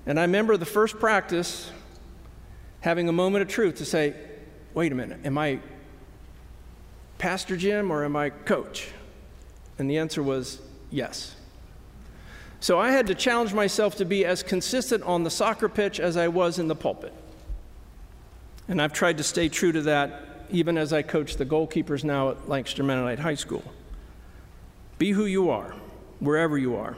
And 0.08 0.20
I 0.20 0.24
remember 0.24 0.58
the 0.58 0.66
first 0.66 1.00
practice 1.00 1.72
having 2.80 3.08
a 3.10 3.12
moment 3.12 3.44
of 3.44 3.48
truth 3.48 3.76
to 3.76 3.86
say, 3.86 4.16
wait 4.74 4.92
a 4.92 4.96
minute, 4.96 5.20
am 5.24 5.38
I 5.38 5.60
Pastor 7.20 7.56
Jim 7.56 7.92
or 7.92 8.04
am 8.04 8.16
I 8.16 8.32
coach? 8.32 8.90
And 9.78 9.88
the 9.88 10.00
answer 10.00 10.24
was 10.24 10.60
yes. 10.90 11.36
So 12.60 12.80
I 12.80 12.90
had 12.90 13.06
to 13.08 13.16
challenge 13.16 13.54
myself 13.54 13.98
to 13.98 14.06
be 14.06 14.26
as 14.26 14.42
consistent 14.42 15.04
on 15.04 15.24
the 15.24 15.30
soccer 15.30 15.70
pitch 15.70 16.00
as 16.00 16.18
I 16.18 16.28
was 16.28 16.58
in 16.58 16.68
the 16.68 16.76
pulpit. 16.76 17.14
And 18.68 18.82
I've 18.82 18.94
tried 18.94 19.18
to 19.18 19.24
stay 19.24 19.48
true 19.48 19.72
to 19.72 19.82
that 19.84 20.31
even 20.52 20.78
as 20.78 20.94
I 20.94 21.02
coach 21.02 21.38
the 21.38 21.46
goalkeepers 21.46 22.04
now 22.04 22.30
at 22.30 22.50
Lancaster 22.50 22.84
Mennonite 22.84 23.20
High 23.20 23.36
School. 23.36 23.64
Be 24.98 25.12
who 25.12 25.26
you 25.26 25.50
are, 25.50 25.74
wherever 26.20 26.58
you 26.58 26.76
are. 26.76 26.98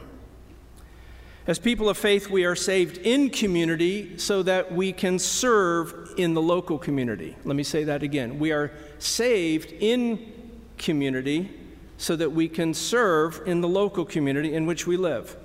As 1.46 1.58
people 1.58 1.90
of 1.90 1.98
faith, 1.98 2.30
we 2.30 2.44
are 2.44 2.54
saved 2.54 2.96
in 2.98 3.28
community 3.28 4.16
so 4.16 4.42
that 4.42 4.72
we 4.72 4.92
can 4.92 5.18
serve 5.18 6.14
in 6.16 6.32
the 6.32 6.40
local 6.40 6.78
community. 6.78 7.36
Let 7.44 7.54
me 7.54 7.62
say 7.62 7.84
that 7.84 8.02
again. 8.02 8.38
We 8.38 8.52
are 8.52 8.72
saved 8.98 9.72
in 9.72 10.32
community 10.78 11.50
so 11.98 12.16
that 12.16 12.32
we 12.32 12.48
can 12.48 12.72
serve 12.72 13.42
in 13.46 13.60
the 13.60 13.68
local 13.68 14.04
community 14.04 14.54
in 14.54 14.64
which 14.64 14.86
we 14.86 14.96
live. 14.96 15.36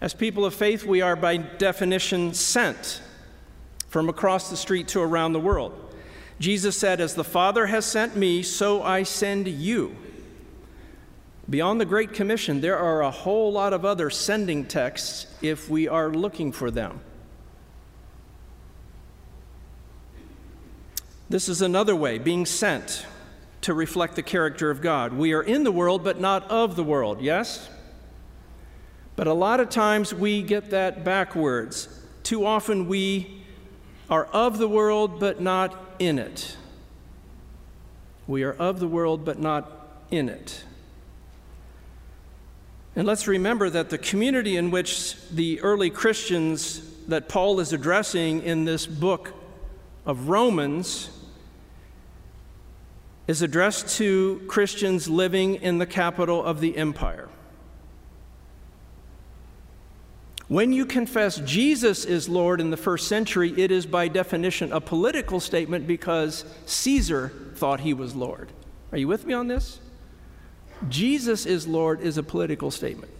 As 0.00 0.14
people 0.14 0.44
of 0.44 0.54
faith, 0.54 0.84
we 0.84 1.00
are 1.00 1.16
by 1.16 1.38
definition 1.38 2.34
sent 2.34 3.00
from 3.88 4.08
across 4.08 4.50
the 4.50 4.56
street 4.56 4.88
to 4.88 5.00
around 5.00 5.32
the 5.32 5.40
world. 5.40 5.81
Jesus 6.42 6.76
said, 6.76 7.00
As 7.00 7.14
the 7.14 7.22
Father 7.22 7.66
has 7.66 7.86
sent 7.86 8.16
me, 8.16 8.42
so 8.42 8.82
I 8.82 9.04
send 9.04 9.46
you. 9.46 9.96
Beyond 11.48 11.80
the 11.80 11.84
Great 11.84 12.12
Commission, 12.12 12.60
there 12.60 12.76
are 12.76 13.00
a 13.00 13.12
whole 13.12 13.52
lot 13.52 13.72
of 13.72 13.84
other 13.84 14.10
sending 14.10 14.64
texts 14.64 15.28
if 15.40 15.70
we 15.70 15.86
are 15.86 16.08
looking 16.08 16.50
for 16.50 16.68
them. 16.72 16.98
This 21.30 21.48
is 21.48 21.62
another 21.62 21.94
way, 21.94 22.18
being 22.18 22.44
sent 22.44 23.06
to 23.60 23.72
reflect 23.72 24.16
the 24.16 24.22
character 24.22 24.68
of 24.68 24.80
God. 24.80 25.12
We 25.12 25.34
are 25.34 25.42
in 25.42 25.62
the 25.62 25.70
world, 25.70 26.02
but 26.02 26.20
not 26.20 26.50
of 26.50 26.74
the 26.74 26.82
world, 26.82 27.20
yes? 27.20 27.70
But 29.14 29.28
a 29.28 29.32
lot 29.32 29.60
of 29.60 29.70
times 29.70 30.12
we 30.12 30.42
get 30.42 30.70
that 30.70 31.04
backwards. 31.04 31.88
Too 32.24 32.44
often 32.44 32.88
we 32.88 33.44
are 34.10 34.24
of 34.24 34.58
the 34.58 34.68
world, 34.68 35.20
but 35.20 35.40
not 35.40 35.91
in 36.06 36.18
it. 36.18 36.56
We 38.26 38.42
are 38.42 38.52
of 38.52 38.80
the 38.80 38.88
world, 38.88 39.24
but 39.24 39.38
not 39.38 39.70
in 40.10 40.28
it. 40.28 40.64
And 42.94 43.06
let's 43.06 43.26
remember 43.26 43.70
that 43.70 43.90
the 43.90 43.98
community 43.98 44.56
in 44.56 44.70
which 44.70 45.16
the 45.30 45.60
early 45.60 45.90
Christians 45.90 46.82
that 47.06 47.28
Paul 47.28 47.58
is 47.60 47.72
addressing 47.72 48.42
in 48.42 48.64
this 48.64 48.86
book 48.86 49.32
of 50.04 50.28
Romans 50.28 51.10
is 53.26 53.40
addressed 53.40 53.96
to 53.96 54.42
Christians 54.46 55.08
living 55.08 55.54
in 55.56 55.78
the 55.78 55.86
capital 55.86 56.44
of 56.44 56.60
the 56.60 56.76
empire. 56.76 57.28
When 60.52 60.70
you 60.70 60.84
confess 60.84 61.38
Jesus 61.38 62.04
is 62.04 62.28
Lord 62.28 62.60
in 62.60 62.68
the 62.68 62.76
first 62.76 63.08
century, 63.08 63.54
it 63.56 63.70
is 63.70 63.86
by 63.86 64.08
definition 64.08 64.70
a 64.70 64.82
political 64.82 65.40
statement 65.40 65.86
because 65.86 66.44
Caesar 66.66 67.32
thought 67.54 67.80
he 67.80 67.94
was 67.94 68.14
Lord. 68.14 68.52
Are 68.92 68.98
you 68.98 69.08
with 69.08 69.24
me 69.24 69.32
on 69.32 69.48
this? 69.48 69.80
Jesus 70.90 71.46
is 71.46 71.66
Lord 71.66 72.02
is 72.02 72.18
a 72.18 72.22
political 72.22 72.70
statement. 72.70 73.10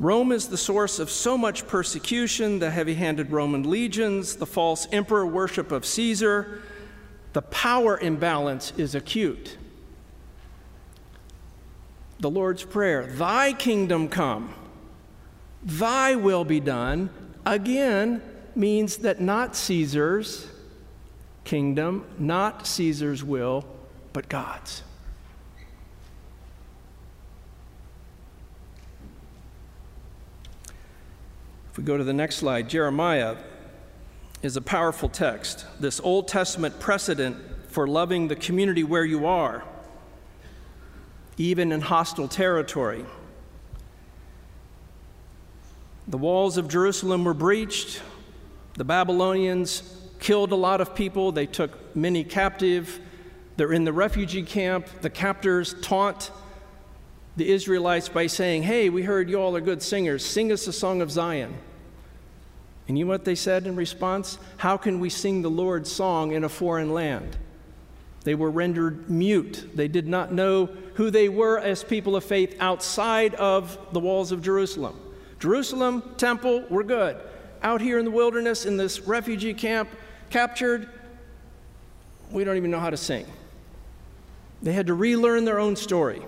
Rome 0.00 0.32
is 0.32 0.48
the 0.48 0.58
source 0.58 0.98
of 0.98 1.08
so 1.08 1.38
much 1.38 1.64
persecution 1.68 2.58
the 2.58 2.72
heavy 2.72 2.94
handed 2.94 3.30
Roman 3.30 3.62
legions, 3.62 4.34
the 4.34 4.46
false 4.46 4.88
emperor 4.90 5.24
worship 5.24 5.70
of 5.70 5.86
Caesar. 5.86 6.62
The 7.32 7.42
power 7.42 7.96
imbalance 7.96 8.72
is 8.76 8.96
acute. 8.96 9.56
The 12.20 12.30
Lord's 12.30 12.64
Prayer 12.64 13.06
Thy 13.06 13.52
kingdom 13.52 14.08
come, 14.08 14.54
Thy 15.62 16.14
will 16.14 16.44
be 16.44 16.60
done, 16.60 17.10
again 17.44 18.22
means 18.54 18.98
that 18.98 19.20
not 19.20 19.54
Caesar's 19.54 20.48
kingdom, 21.44 22.04
not 22.18 22.66
Caesar's 22.66 23.24
will, 23.24 23.64
but 24.12 24.28
God's. 24.28 24.82
If 31.70 31.78
we 31.78 31.84
go 31.84 31.96
to 31.96 32.04
the 32.04 32.12
next 32.12 32.36
slide, 32.36 32.68
Jeremiah 32.68 33.36
is 34.42 34.56
a 34.56 34.60
powerful 34.60 35.08
text. 35.08 35.64
This 35.80 36.00
Old 36.00 36.28
Testament 36.28 36.80
precedent 36.80 37.36
for 37.68 37.86
loving 37.86 38.28
the 38.28 38.36
community 38.36 38.82
where 38.82 39.04
you 39.04 39.26
are, 39.26 39.62
even 41.38 41.72
in 41.72 41.80
hostile 41.80 42.28
territory. 42.28 43.04
The 46.08 46.18
walls 46.18 46.56
of 46.56 46.68
Jerusalem 46.68 47.24
were 47.24 47.34
breached. 47.34 48.02
The 48.74 48.84
Babylonians 48.84 49.94
killed 50.18 50.52
a 50.52 50.56
lot 50.56 50.80
of 50.80 50.94
people. 50.94 51.32
They 51.32 51.46
took 51.46 51.94
many 51.94 52.24
captive. 52.24 53.00
They're 53.56 53.72
in 53.72 53.84
the 53.84 53.92
refugee 53.92 54.42
camp. 54.42 54.86
The 55.00 55.10
captors 55.10 55.74
taunt 55.80 56.30
the 57.36 57.50
Israelites 57.50 58.08
by 58.08 58.26
saying, 58.26 58.64
Hey, 58.64 58.88
we 58.88 59.02
heard 59.02 59.30
you 59.30 59.40
all 59.40 59.54
are 59.54 59.60
good 59.60 59.82
singers. 59.82 60.24
Sing 60.24 60.50
us 60.50 60.66
a 60.66 60.72
song 60.72 61.00
of 61.00 61.10
Zion. 61.10 61.54
And 62.88 62.98
you 62.98 63.04
know 63.04 63.10
what 63.10 63.24
they 63.24 63.34
said 63.34 63.66
in 63.66 63.76
response? 63.76 64.38
How 64.56 64.76
can 64.76 64.98
we 64.98 65.10
sing 65.10 65.42
the 65.42 65.50
Lord's 65.50 65.92
song 65.92 66.32
in 66.32 66.42
a 66.42 66.48
foreign 66.48 66.92
land? 66.92 67.36
They 68.24 68.34
were 68.34 68.50
rendered 68.50 69.08
mute. 69.08 69.70
They 69.74 69.88
did 69.88 70.06
not 70.06 70.32
know 70.32 70.66
who 70.94 71.10
they 71.10 71.28
were 71.28 71.58
as 71.58 71.84
people 71.84 72.16
of 72.16 72.24
faith 72.24 72.56
outside 72.60 73.34
of 73.36 73.78
the 73.92 74.00
walls 74.00 74.32
of 74.32 74.42
Jerusalem. 74.42 74.98
Jerusalem, 75.38 76.02
temple, 76.16 76.64
we're 76.68 76.82
good. 76.82 77.16
Out 77.62 77.80
here 77.80 77.98
in 77.98 78.04
the 78.04 78.10
wilderness, 78.10 78.66
in 78.66 78.76
this 78.76 79.00
refugee 79.00 79.54
camp, 79.54 79.88
captured, 80.30 80.88
we 82.30 82.44
don't 82.44 82.56
even 82.56 82.70
know 82.70 82.80
how 82.80 82.90
to 82.90 82.96
sing. 82.96 83.26
They 84.62 84.72
had 84.72 84.88
to 84.88 84.94
relearn 84.94 85.44
their 85.44 85.60
own 85.60 85.76
story. 85.76 86.22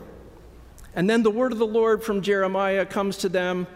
And 0.94 1.08
then 1.08 1.22
the 1.22 1.30
word 1.30 1.52
of 1.52 1.58
the 1.58 1.66
Lord 1.66 2.02
from 2.02 2.22
Jeremiah 2.22 2.86
comes 2.86 3.16
to 3.18 3.28
them 3.28 3.66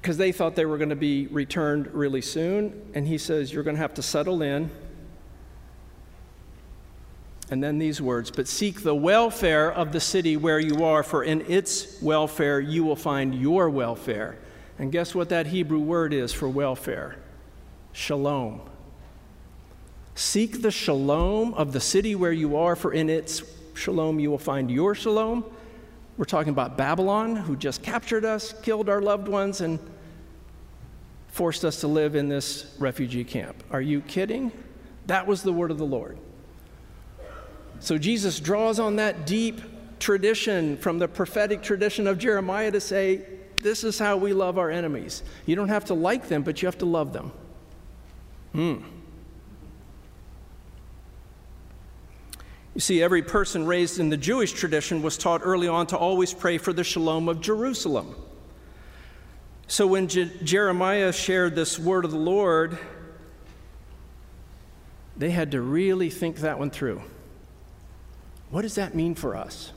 because 0.00 0.16
they 0.16 0.32
thought 0.32 0.54
they 0.54 0.66
were 0.66 0.76
going 0.78 0.90
to 0.90 0.96
be 0.96 1.26
returned 1.28 1.86
really 1.94 2.20
soon. 2.20 2.90
And 2.94 3.06
he 3.06 3.18
says, 3.18 3.52
You're 3.52 3.62
going 3.62 3.76
to 3.76 3.82
have 3.82 3.94
to 3.94 4.02
settle 4.02 4.42
in. 4.42 4.70
And 7.50 7.62
then 7.62 7.78
these 7.78 8.00
words, 8.00 8.30
but 8.30 8.48
seek 8.48 8.82
the 8.82 8.94
welfare 8.94 9.70
of 9.70 9.92
the 9.92 10.00
city 10.00 10.36
where 10.36 10.58
you 10.58 10.84
are, 10.84 11.02
for 11.02 11.22
in 11.22 11.42
its 11.42 12.00
welfare 12.00 12.58
you 12.58 12.84
will 12.84 12.96
find 12.96 13.34
your 13.34 13.68
welfare. 13.68 14.38
And 14.78 14.90
guess 14.90 15.14
what 15.14 15.28
that 15.28 15.46
Hebrew 15.46 15.78
word 15.78 16.12
is 16.14 16.32
for 16.32 16.48
welfare? 16.48 17.16
Shalom. 17.92 18.62
Seek 20.14 20.62
the 20.62 20.70
shalom 20.70 21.54
of 21.54 21.72
the 21.72 21.80
city 21.80 22.14
where 22.14 22.32
you 22.32 22.56
are, 22.56 22.74
for 22.76 22.92
in 22.92 23.10
its 23.10 23.42
shalom 23.74 24.18
you 24.18 24.30
will 24.30 24.38
find 24.38 24.70
your 24.70 24.94
shalom. 24.94 25.44
We're 26.16 26.24
talking 26.24 26.50
about 26.50 26.78
Babylon, 26.78 27.36
who 27.36 27.56
just 27.56 27.82
captured 27.82 28.24
us, 28.24 28.54
killed 28.62 28.88
our 28.88 29.02
loved 29.02 29.28
ones, 29.28 29.60
and 29.60 29.78
forced 31.28 31.64
us 31.64 31.80
to 31.80 31.88
live 31.88 32.14
in 32.14 32.28
this 32.28 32.74
refugee 32.78 33.24
camp. 33.24 33.62
Are 33.70 33.80
you 33.80 34.00
kidding? 34.00 34.52
That 35.06 35.26
was 35.26 35.42
the 35.42 35.52
word 35.52 35.70
of 35.70 35.78
the 35.78 35.84
Lord. 35.84 36.16
So 37.84 37.98
Jesus 37.98 38.40
draws 38.40 38.80
on 38.80 38.96
that 38.96 39.26
deep 39.26 39.60
tradition 40.00 40.78
from 40.78 40.98
the 40.98 41.06
prophetic 41.06 41.62
tradition 41.62 42.06
of 42.06 42.16
Jeremiah 42.16 42.70
to 42.70 42.80
say, 42.80 43.26
This 43.58 43.84
is 43.84 43.98
how 43.98 44.16
we 44.16 44.32
love 44.32 44.56
our 44.56 44.70
enemies. 44.70 45.22
You 45.44 45.54
don't 45.54 45.68
have 45.68 45.84
to 45.86 45.94
like 45.94 46.28
them, 46.28 46.42
but 46.44 46.62
you 46.62 46.66
have 46.66 46.78
to 46.78 46.86
love 46.86 47.12
them. 47.12 47.30
Hmm. 48.52 48.76
You 52.74 52.80
see, 52.80 53.02
every 53.02 53.20
person 53.20 53.66
raised 53.66 54.00
in 54.00 54.08
the 54.08 54.16
Jewish 54.16 54.52
tradition 54.52 55.02
was 55.02 55.18
taught 55.18 55.42
early 55.44 55.68
on 55.68 55.86
to 55.88 55.98
always 55.98 56.32
pray 56.32 56.56
for 56.56 56.72
the 56.72 56.84
shalom 56.84 57.28
of 57.28 57.42
Jerusalem. 57.42 58.16
So 59.66 59.86
when 59.86 60.08
Je- 60.08 60.32
Jeremiah 60.42 61.12
shared 61.12 61.54
this 61.54 61.78
word 61.78 62.06
of 62.06 62.12
the 62.12 62.16
Lord, 62.16 62.78
they 65.18 65.30
had 65.30 65.50
to 65.50 65.60
really 65.60 66.08
think 66.08 66.38
that 66.38 66.58
one 66.58 66.70
through. 66.70 67.02
What 68.54 68.62
does 68.62 68.76
that 68.76 68.94
mean 68.94 69.16
for 69.16 69.34
us? 69.34 69.72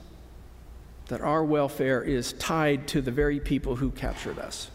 That 1.08 1.20
our 1.20 1.44
welfare 1.44 2.04
is 2.04 2.34
tied 2.34 2.88
to 2.90 3.02
the 3.02 3.10
very 3.10 3.40
people 3.40 3.78
who 3.78 3.90
captured 3.90 4.38
us. 4.38 4.70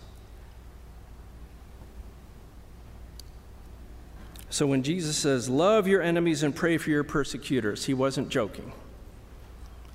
So 4.51 4.67
when 4.67 4.83
Jesus 4.83 5.17
says, 5.17 5.49
Love 5.49 5.87
your 5.87 6.03
enemies 6.03 6.43
and 6.43 6.53
pray 6.53 6.79
for 6.79 6.91
your 6.91 7.05
persecutors, 7.05 7.85
he 7.85 7.95
wasn't 7.95 8.29
joking. 8.29 8.73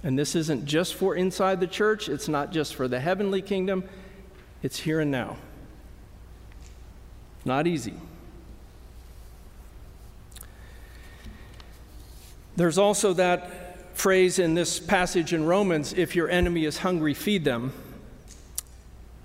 And 0.04 0.18
this 0.18 0.36
isn't 0.36 0.64
just 0.64 0.96
for 0.96 1.14
inside 1.14 1.60
the 1.60 1.68
church, 1.68 2.08
it's 2.08 2.30
not 2.30 2.54
just 2.54 2.76
for 2.76 2.88
the 2.88 3.02
heavenly 3.02 3.42
kingdom, 3.42 3.84
it's 4.64 4.80
here 4.80 5.02
and 5.02 5.12
now. 5.12 5.36
Not 7.44 7.68
easy. 7.68 7.96
There's 12.56 12.78
also 12.78 13.12
that 13.12 13.67
phrase 13.98 14.38
in 14.38 14.54
this 14.54 14.80
passage 14.80 15.34
in 15.34 15.44
Romans 15.44 15.92
if 15.92 16.16
your 16.16 16.30
enemy 16.30 16.66
is 16.66 16.78
hungry, 16.78 17.16
feed 17.16 17.44
them. 17.44 17.74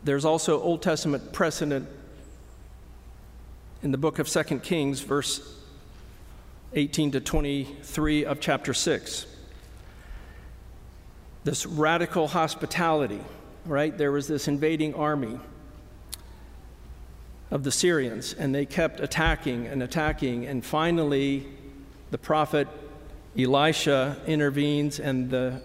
There's 0.02 0.24
also 0.24 0.60
Old 0.62 0.80
Testament 0.80 1.32
precedent 1.34 1.86
in 3.82 3.92
the 3.92 3.98
book 3.98 4.18
of 4.18 4.28
2 4.28 4.60
Kings, 4.60 5.00
verse 5.00 5.56
18 6.72 7.10
to 7.12 7.20
23 7.20 8.24
of 8.24 8.40
chapter 8.40 8.72
6. 8.72 9.26
This 11.44 11.66
radical 11.66 12.28
hospitality, 12.28 13.20
right? 13.66 13.96
There 13.96 14.10
was 14.10 14.26
this 14.26 14.48
invading 14.48 14.94
army 14.94 15.38
of 17.50 17.62
the 17.62 17.72
Syrians, 17.72 18.32
and 18.32 18.54
they 18.54 18.64
kept 18.64 19.00
attacking 19.00 19.66
and 19.66 19.82
attacking, 19.82 20.46
and 20.46 20.64
finally, 20.64 21.46
the 22.10 22.16
prophet 22.16 22.68
Elisha 23.38 24.20
intervenes, 24.26 25.00
and 25.00 25.30
the 25.30 25.60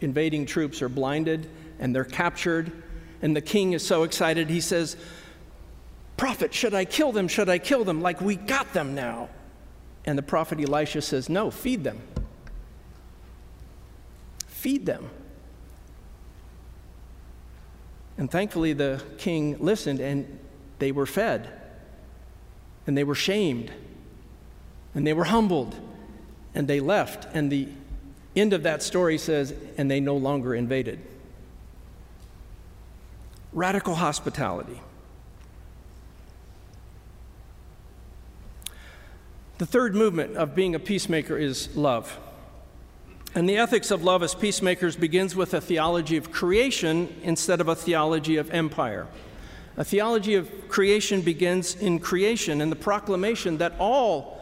invading 0.00 0.46
troops 0.46 0.82
are 0.82 0.88
blinded 0.88 1.48
and 1.78 1.94
they're 1.94 2.04
captured. 2.04 2.72
And 3.22 3.34
the 3.34 3.40
king 3.40 3.72
is 3.72 3.84
so 3.84 4.04
excited, 4.04 4.48
he 4.48 4.60
says, 4.60 4.96
Prophet, 6.16 6.52
should 6.52 6.74
I 6.74 6.84
kill 6.84 7.12
them? 7.12 7.28
Should 7.28 7.48
I 7.48 7.58
kill 7.58 7.84
them? 7.84 8.00
Like, 8.00 8.20
we 8.20 8.36
got 8.36 8.72
them 8.72 8.94
now. 8.94 9.28
And 10.04 10.16
the 10.16 10.22
prophet 10.22 10.60
Elisha 10.60 11.02
says, 11.02 11.28
No, 11.28 11.50
feed 11.50 11.84
them. 11.84 12.00
Feed 14.46 14.86
them. 14.86 15.10
And 18.16 18.30
thankfully, 18.30 18.72
the 18.72 19.00
king 19.18 19.56
listened 19.60 20.00
and 20.00 20.38
they 20.80 20.90
were 20.90 21.06
fed. 21.06 21.48
And 22.86 22.96
they 22.96 23.04
were 23.04 23.14
shamed. 23.14 23.70
And 24.94 25.06
they 25.06 25.12
were 25.12 25.24
humbled. 25.24 25.76
And 26.58 26.66
they 26.66 26.80
left. 26.80 27.26
And 27.32 27.50
the 27.50 27.68
end 28.36 28.52
of 28.52 28.64
that 28.64 28.82
story 28.82 29.16
says, 29.16 29.54
And 29.78 29.90
they 29.90 30.00
no 30.00 30.16
longer 30.16 30.54
invaded. 30.54 30.98
Radical 33.52 33.94
hospitality. 33.94 34.82
The 39.58 39.66
third 39.66 39.94
movement 39.94 40.36
of 40.36 40.54
being 40.54 40.74
a 40.74 40.78
peacemaker 40.78 41.38
is 41.38 41.74
love. 41.76 42.18
And 43.34 43.48
the 43.48 43.56
ethics 43.56 43.90
of 43.90 44.02
love 44.02 44.22
as 44.22 44.34
peacemakers 44.34 44.96
begins 44.96 45.36
with 45.36 45.54
a 45.54 45.60
theology 45.60 46.16
of 46.16 46.32
creation 46.32 47.14
instead 47.22 47.60
of 47.60 47.68
a 47.68 47.76
theology 47.76 48.36
of 48.36 48.50
empire. 48.50 49.06
A 49.76 49.84
theology 49.84 50.34
of 50.34 50.68
creation 50.68 51.20
begins 51.20 51.76
in 51.76 52.00
creation 52.00 52.60
and 52.60 52.72
the 52.72 52.76
proclamation 52.76 53.58
that 53.58 53.74
all 53.78 54.37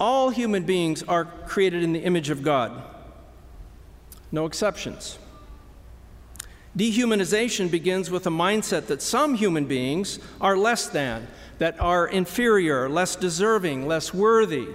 all 0.00 0.30
human 0.30 0.64
beings 0.64 1.02
are 1.02 1.26
created 1.26 1.82
in 1.82 1.92
the 1.92 2.00
image 2.00 2.30
of 2.30 2.42
God. 2.42 2.82
No 4.32 4.46
exceptions. 4.46 5.18
Dehumanization 6.76 7.70
begins 7.70 8.10
with 8.10 8.26
a 8.26 8.30
mindset 8.30 8.86
that 8.86 9.02
some 9.02 9.34
human 9.34 9.66
beings 9.66 10.18
are 10.40 10.56
less 10.56 10.88
than, 10.88 11.28
that 11.58 11.78
are 11.80 12.08
inferior, 12.08 12.88
less 12.88 13.14
deserving, 13.16 13.86
less 13.86 14.14
worthy. 14.14 14.68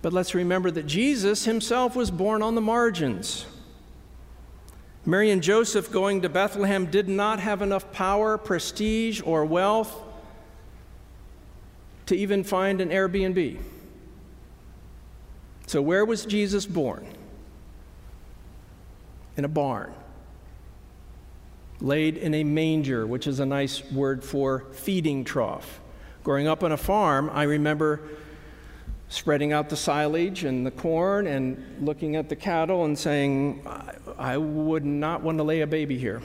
But 0.00 0.12
let's 0.12 0.34
remember 0.34 0.70
that 0.70 0.86
Jesus 0.86 1.44
himself 1.44 1.94
was 1.94 2.10
born 2.10 2.40
on 2.40 2.54
the 2.54 2.60
margins. 2.60 3.46
Mary 5.04 5.30
and 5.30 5.42
Joseph 5.42 5.90
going 5.90 6.22
to 6.22 6.28
Bethlehem 6.28 6.86
did 6.86 7.08
not 7.08 7.40
have 7.40 7.62
enough 7.62 7.92
power, 7.92 8.38
prestige, 8.38 9.20
or 9.24 9.44
wealth 9.44 9.94
to 12.08 12.16
even 12.16 12.42
find 12.42 12.80
an 12.80 12.88
Airbnb. 12.90 13.58
So, 15.66 15.82
where 15.82 16.04
was 16.04 16.24
Jesus 16.24 16.66
born? 16.66 17.06
In 19.36 19.44
a 19.44 19.48
barn 19.48 19.94
laid 21.80 22.16
in 22.16 22.34
a 22.34 22.44
manger, 22.44 23.06
which 23.06 23.26
is 23.26 23.40
a 23.40 23.46
nice 23.46 23.84
word 23.92 24.24
for 24.24 24.66
feeding 24.72 25.24
trough. 25.24 25.80
Growing 26.24 26.48
up 26.48 26.64
on 26.64 26.72
a 26.72 26.76
farm, 26.76 27.30
I 27.32 27.44
remember 27.44 28.00
spreading 29.08 29.52
out 29.52 29.68
the 29.68 29.76
silage 29.76 30.44
and 30.44 30.66
the 30.66 30.70
corn 30.70 31.26
and 31.26 31.62
looking 31.80 32.16
at 32.16 32.28
the 32.28 32.36
cattle 32.36 32.84
and 32.84 32.98
saying, 32.98 33.62
I, 33.66 33.94
I 34.18 34.36
would 34.36 34.84
not 34.84 35.22
want 35.22 35.38
to 35.38 35.44
lay 35.44 35.60
a 35.60 35.66
baby 35.66 35.98
here. 35.98 36.20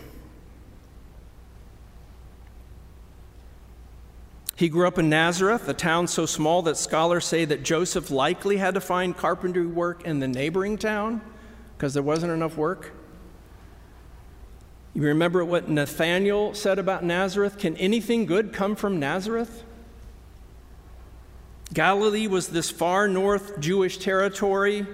He 4.55 4.69
grew 4.69 4.87
up 4.87 4.99
in 4.99 5.09
Nazareth, 5.09 5.67
a 5.67 5.73
town 5.73 6.07
so 6.07 6.25
small 6.25 6.61
that 6.63 6.77
scholars 6.77 7.25
say 7.25 7.43
that 7.45 7.63
Joseph 7.63 8.11
likely 8.11 8.57
had 8.57 8.75
to 8.75 8.81
find 8.81 9.17
carpentry 9.17 9.65
work 9.65 10.05
in 10.05 10.19
the 10.19 10.27
neighboring 10.27 10.77
town 10.77 11.21
because 11.75 11.93
there 11.95 12.03
wasn't 12.03 12.31
enough 12.31 12.55
work. 12.55 12.93
You 14.93 15.01
remember 15.03 15.43
what 15.43 15.69
Nathanael 15.69 16.53
said 16.53 16.77
about 16.77 17.03
Nazareth? 17.03 17.57
Can 17.57 17.75
anything 17.77 18.27
good 18.27 18.53
come 18.53 18.75
from 18.75 18.99
Nazareth? 18.99 19.63
Galilee 21.73 22.27
was 22.27 22.49
this 22.49 22.69
far 22.69 23.07
north 23.07 23.59
Jewish 23.59 23.97
territory, 23.97 24.85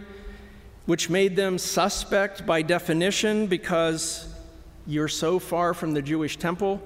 which 0.86 1.10
made 1.10 1.36
them 1.36 1.58
suspect 1.58 2.45
by 2.45 2.62
definition 2.62 3.48
because 3.48 4.34
you're 4.88 5.10
so 5.10 5.38
far 5.38 5.74
from 5.74 5.93
the 5.93 6.02
Jewish 6.02 6.38
temple. 6.38 6.82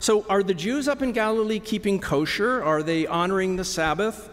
So, 0.00 0.24
are 0.30 0.42
the 0.42 0.54
Jews 0.54 0.88
up 0.88 1.02
in 1.02 1.12
Galilee 1.12 1.58
keeping 1.58 2.00
kosher? 2.00 2.64
Are 2.64 2.82
they 2.82 3.06
honoring 3.06 3.56
the 3.56 3.66
Sabbath? 3.66 4.30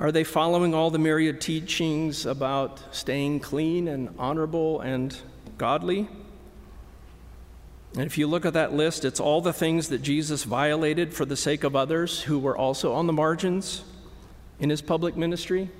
Are 0.00 0.10
they 0.10 0.24
following 0.24 0.74
all 0.74 0.90
the 0.90 0.98
myriad 0.98 1.40
teachings 1.40 2.26
about 2.26 2.82
staying 2.90 3.38
clean 3.38 3.86
and 3.86 4.12
honorable 4.18 4.80
and 4.80 5.16
godly? 5.58 6.08
And 7.94 8.02
if 8.02 8.18
you 8.18 8.26
look 8.26 8.44
at 8.44 8.54
that 8.54 8.72
list, 8.72 9.04
it's 9.04 9.20
all 9.20 9.40
the 9.40 9.52
things 9.52 9.90
that 9.90 10.02
Jesus 10.02 10.42
violated 10.42 11.14
for 11.14 11.24
the 11.24 11.36
sake 11.36 11.62
of 11.62 11.76
others 11.76 12.22
who 12.22 12.40
were 12.40 12.56
also 12.56 12.94
on 12.94 13.06
the 13.06 13.12
margins 13.12 13.84
in 14.58 14.70
his 14.70 14.82
public 14.82 15.16
ministry. 15.16 15.70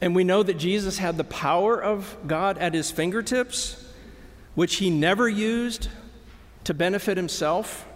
And 0.00 0.14
we 0.14 0.22
know 0.22 0.44
that 0.44 0.58
Jesus 0.58 0.98
had 0.98 1.16
the 1.16 1.24
power 1.24 1.82
of 1.82 2.16
God 2.24 2.56
at 2.58 2.72
his 2.72 2.92
fingertips, 2.92 3.84
which 4.58 4.78
he 4.78 4.90
never 4.90 5.28
used 5.28 5.86
to 6.64 6.74
benefit 6.74 7.16
himself. 7.16 7.86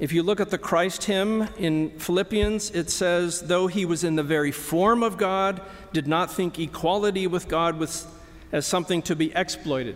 If 0.00 0.12
you 0.12 0.24
look 0.24 0.40
at 0.40 0.50
the 0.50 0.58
Christ 0.58 1.04
hymn 1.04 1.48
in 1.56 1.90
Philippians, 2.00 2.72
it 2.72 2.90
says, 2.90 3.42
Though 3.42 3.68
he 3.68 3.84
was 3.84 4.02
in 4.02 4.16
the 4.16 4.24
very 4.24 4.50
form 4.50 5.04
of 5.04 5.18
God, 5.18 5.60
did 5.92 6.08
not 6.08 6.32
think 6.32 6.58
equality 6.58 7.28
with 7.28 7.46
God 7.46 7.78
was 7.78 8.08
as 8.50 8.66
something 8.66 9.02
to 9.02 9.14
be 9.14 9.32
exploited, 9.36 9.94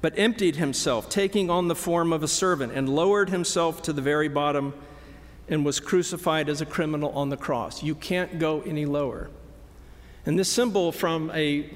but 0.00 0.18
emptied 0.18 0.56
himself, 0.56 1.10
taking 1.10 1.50
on 1.50 1.68
the 1.68 1.76
form 1.76 2.14
of 2.14 2.22
a 2.22 2.28
servant, 2.28 2.72
and 2.72 2.88
lowered 2.88 3.28
himself 3.28 3.82
to 3.82 3.92
the 3.92 4.00
very 4.00 4.28
bottom 4.28 4.72
and 5.48 5.66
was 5.66 5.80
crucified 5.80 6.48
as 6.48 6.62
a 6.62 6.66
criminal 6.66 7.10
on 7.10 7.28
the 7.28 7.36
cross. 7.36 7.82
You 7.82 7.94
can't 7.94 8.38
go 8.38 8.62
any 8.62 8.86
lower. 8.86 9.28
And 10.24 10.38
this 10.38 10.48
symbol 10.48 10.92
from 10.92 11.30
a 11.34 11.68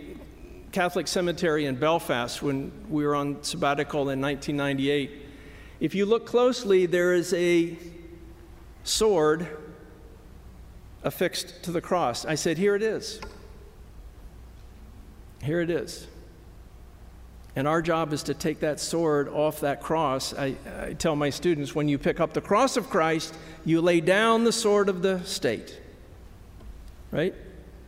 Catholic 0.76 1.08
cemetery 1.08 1.64
in 1.64 1.76
Belfast 1.76 2.42
when 2.42 2.70
we 2.90 3.06
were 3.06 3.14
on 3.14 3.42
sabbatical 3.42 4.10
in 4.10 4.20
1998, 4.20 5.10
if 5.80 5.94
you 5.94 6.04
look 6.04 6.26
closely, 6.26 6.84
there 6.84 7.14
is 7.14 7.32
a 7.32 7.78
sword 8.84 9.48
affixed 11.02 11.62
to 11.62 11.72
the 11.72 11.80
cross. 11.80 12.26
I 12.26 12.34
said, 12.34 12.58
Here 12.58 12.76
it 12.76 12.82
is. 12.82 13.22
Here 15.42 15.62
it 15.62 15.70
is. 15.70 16.08
And 17.56 17.66
our 17.66 17.80
job 17.80 18.12
is 18.12 18.24
to 18.24 18.34
take 18.34 18.60
that 18.60 18.78
sword 18.78 19.30
off 19.30 19.60
that 19.60 19.80
cross. 19.80 20.34
I, 20.34 20.56
I, 20.78 20.92
tell 20.92 21.16
my 21.16 21.30
students 21.30 21.74
when 21.74 21.88
you 21.88 21.96
pick 21.96 22.20
up 22.20 22.34
the 22.34 22.42
cross 22.42 22.76
of 22.76 22.90
Christ, 22.90 23.34
you 23.64 23.80
lay 23.80 24.02
down 24.02 24.44
the 24.44 24.52
sword 24.52 24.90
of 24.90 25.00
the 25.00 25.24
state. 25.24 25.80
Right? 27.10 27.34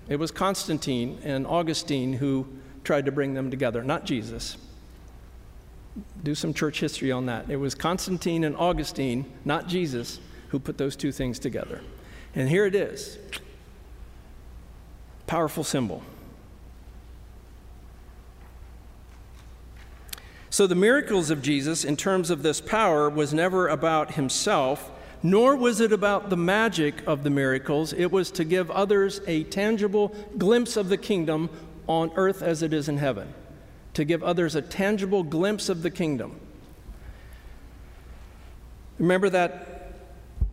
It 0.09 0.17
was 0.17 0.31
Constantine 0.31 1.19
and 1.23 1.47
Augustine 1.47 2.15
who 2.15 2.47
tried 2.85 3.07
to 3.07 3.13
bring 3.13 3.35
them 3.35 3.51
together, 3.51 3.83
not 3.83 4.05
Jesus. 4.05 4.57
Do 6.23 6.35
some 6.35 6.55
church 6.55 6.81
history 6.81 7.11
on 7.11 7.27
that. 7.27 7.51
It 7.51 7.57
was 7.57 7.75
Constantine 7.75 8.45
and 8.45 8.57
Augustine, 8.57 9.31
not 9.45 9.67
Jesus, 9.67 10.21
who 10.49 10.59
put 10.59 10.79
those 10.79 10.97
two 10.97 11.13
things 11.13 11.39
together. 11.39 11.81
And 12.35 12.49
here 12.49 12.67
it 12.67 12.75
is 12.75 13.19
powerful 15.27 15.63
symbol. 15.63 16.03
So, 20.51 20.67
the 20.67 20.75
miracles 20.75 21.31
of 21.31 21.43
Jesus, 21.43 21.85
in 21.85 21.97
terms 21.97 22.31
of 22.31 22.43
this 22.43 22.61
power, 22.61 23.09
was 23.11 23.35
never 23.35 23.69
about 23.69 24.15
himself, 24.15 24.91
nor 25.23 25.55
was 25.55 25.81
it 25.81 25.93
about 25.93 26.31
the 26.31 26.37
magic 26.37 27.07
of 27.07 27.23
the 27.23 27.31
miracles. 27.31 27.93
It 27.93 28.11
was 28.11 28.31
to 28.33 28.45
give 28.45 28.71
others 28.71 29.21
a 29.27 29.45
tangible 29.45 30.15
glimpse 30.39 30.77
of 30.77 30.89
the 30.89 30.97
kingdom 30.97 31.51
on 31.89 32.13
earth 32.15 32.43
as 32.43 32.63
it 32.63 32.73
is 32.73 32.89
in 32.89 32.99
heaven. 32.99 33.35
To 33.95 34.05
give 34.05 34.23
others 34.23 34.55
a 34.55 34.63
tangible 34.63 35.25
glimpse 35.25 35.69
of 35.69 35.83
the 35.83 35.91
kingdom. 35.91 36.39
Remember 38.99 39.29
that 39.31 39.79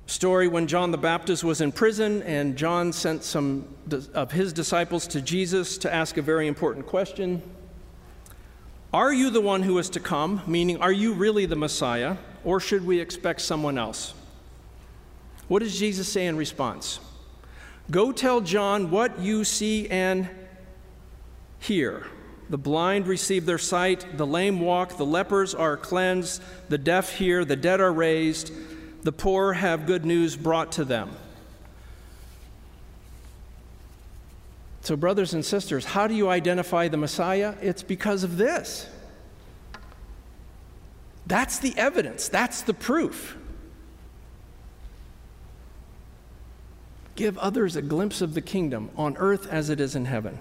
story 0.07 0.47
when 0.47 0.67
John 0.67 0.91
the 0.91 0.97
Baptist 0.97 1.43
was 1.43 1.61
in 1.61 1.71
prison 1.71 2.21
and 2.23 2.55
John 2.55 2.93
sent 2.93 3.23
some 3.23 3.67
of 4.13 4.31
his 4.31 4.53
disciples 4.53 5.07
to 5.07 5.21
Jesus 5.21 5.77
to 5.79 5.93
ask 5.93 6.17
a 6.17 6.21
very 6.21 6.47
important 6.47 6.85
question 6.85 7.41
Are 8.93 9.13
you 9.13 9.29
the 9.29 9.41
one 9.41 9.63
who 9.63 9.77
is 9.77 9.89
to 9.91 9.99
come? 9.99 10.41
Meaning, 10.47 10.77
are 10.77 10.91
you 10.91 11.13
really 11.13 11.45
the 11.45 11.55
Messiah, 11.55 12.17
or 12.43 12.59
should 12.59 12.85
we 12.85 12.99
expect 12.99 13.41
someone 13.41 13.77
else? 13.77 14.13
What 15.47 15.59
does 15.59 15.77
Jesus 15.77 16.07
say 16.07 16.25
in 16.25 16.37
response? 16.37 16.99
Go 17.91 18.11
tell 18.11 18.41
John 18.41 18.89
what 18.89 19.19
you 19.19 19.43
see 19.43 19.87
and 19.89 20.29
hear. 21.59 22.05
The 22.49 22.57
blind 22.57 23.07
receive 23.07 23.45
their 23.45 23.57
sight, 23.57 24.17
the 24.17 24.27
lame 24.27 24.59
walk, 24.59 24.97
the 24.97 25.05
lepers 25.05 25.55
are 25.55 25.77
cleansed, 25.77 26.41
the 26.69 26.77
deaf 26.77 27.13
hear, 27.13 27.43
the 27.43 27.55
dead 27.55 27.81
are 27.81 27.91
raised, 27.91 28.51
the 29.03 29.11
poor 29.11 29.53
have 29.53 29.87
good 29.87 30.05
news 30.05 30.35
brought 30.35 30.73
to 30.73 30.85
them. 30.85 31.11
So, 34.81 34.95
brothers 34.95 35.33
and 35.33 35.43
sisters, 35.43 35.85
how 35.85 36.05
do 36.05 36.13
you 36.13 36.29
identify 36.29 36.87
the 36.87 36.97
Messiah? 36.97 37.55
It's 37.59 37.81
because 37.81 38.23
of 38.23 38.37
this. 38.37 38.87
That's 41.25 41.57
the 41.57 41.75
evidence, 41.75 42.27
that's 42.27 42.61
the 42.61 42.73
proof. 42.75 43.35
Give 47.15 47.37
others 47.39 47.75
a 47.75 47.81
glimpse 47.81 48.21
of 48.21 48.33
the 48.35 48.41
kingdom 48.41 48.91
on 48.95 49.17
earth 49.17 49.47
as 49.47 49.71
it 49.71 49.79
is 49.79 49.95
in 49.95 50.05
heaven. 50.05 50.37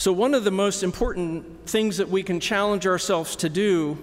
So, 0.00 0.14
one 0.14 0.32
of 0.32 0.44
the 0.44 0.50
most 0.50 0.82
important 0.82 1.68
things 1.68 1.98
that 1.98 2.08
we 2.08 2.22
can 2.22 2.40
challenge 2.40 2.86
ourselves 2.86 3.36
to 3.36 3.50
do, 3.50 3.98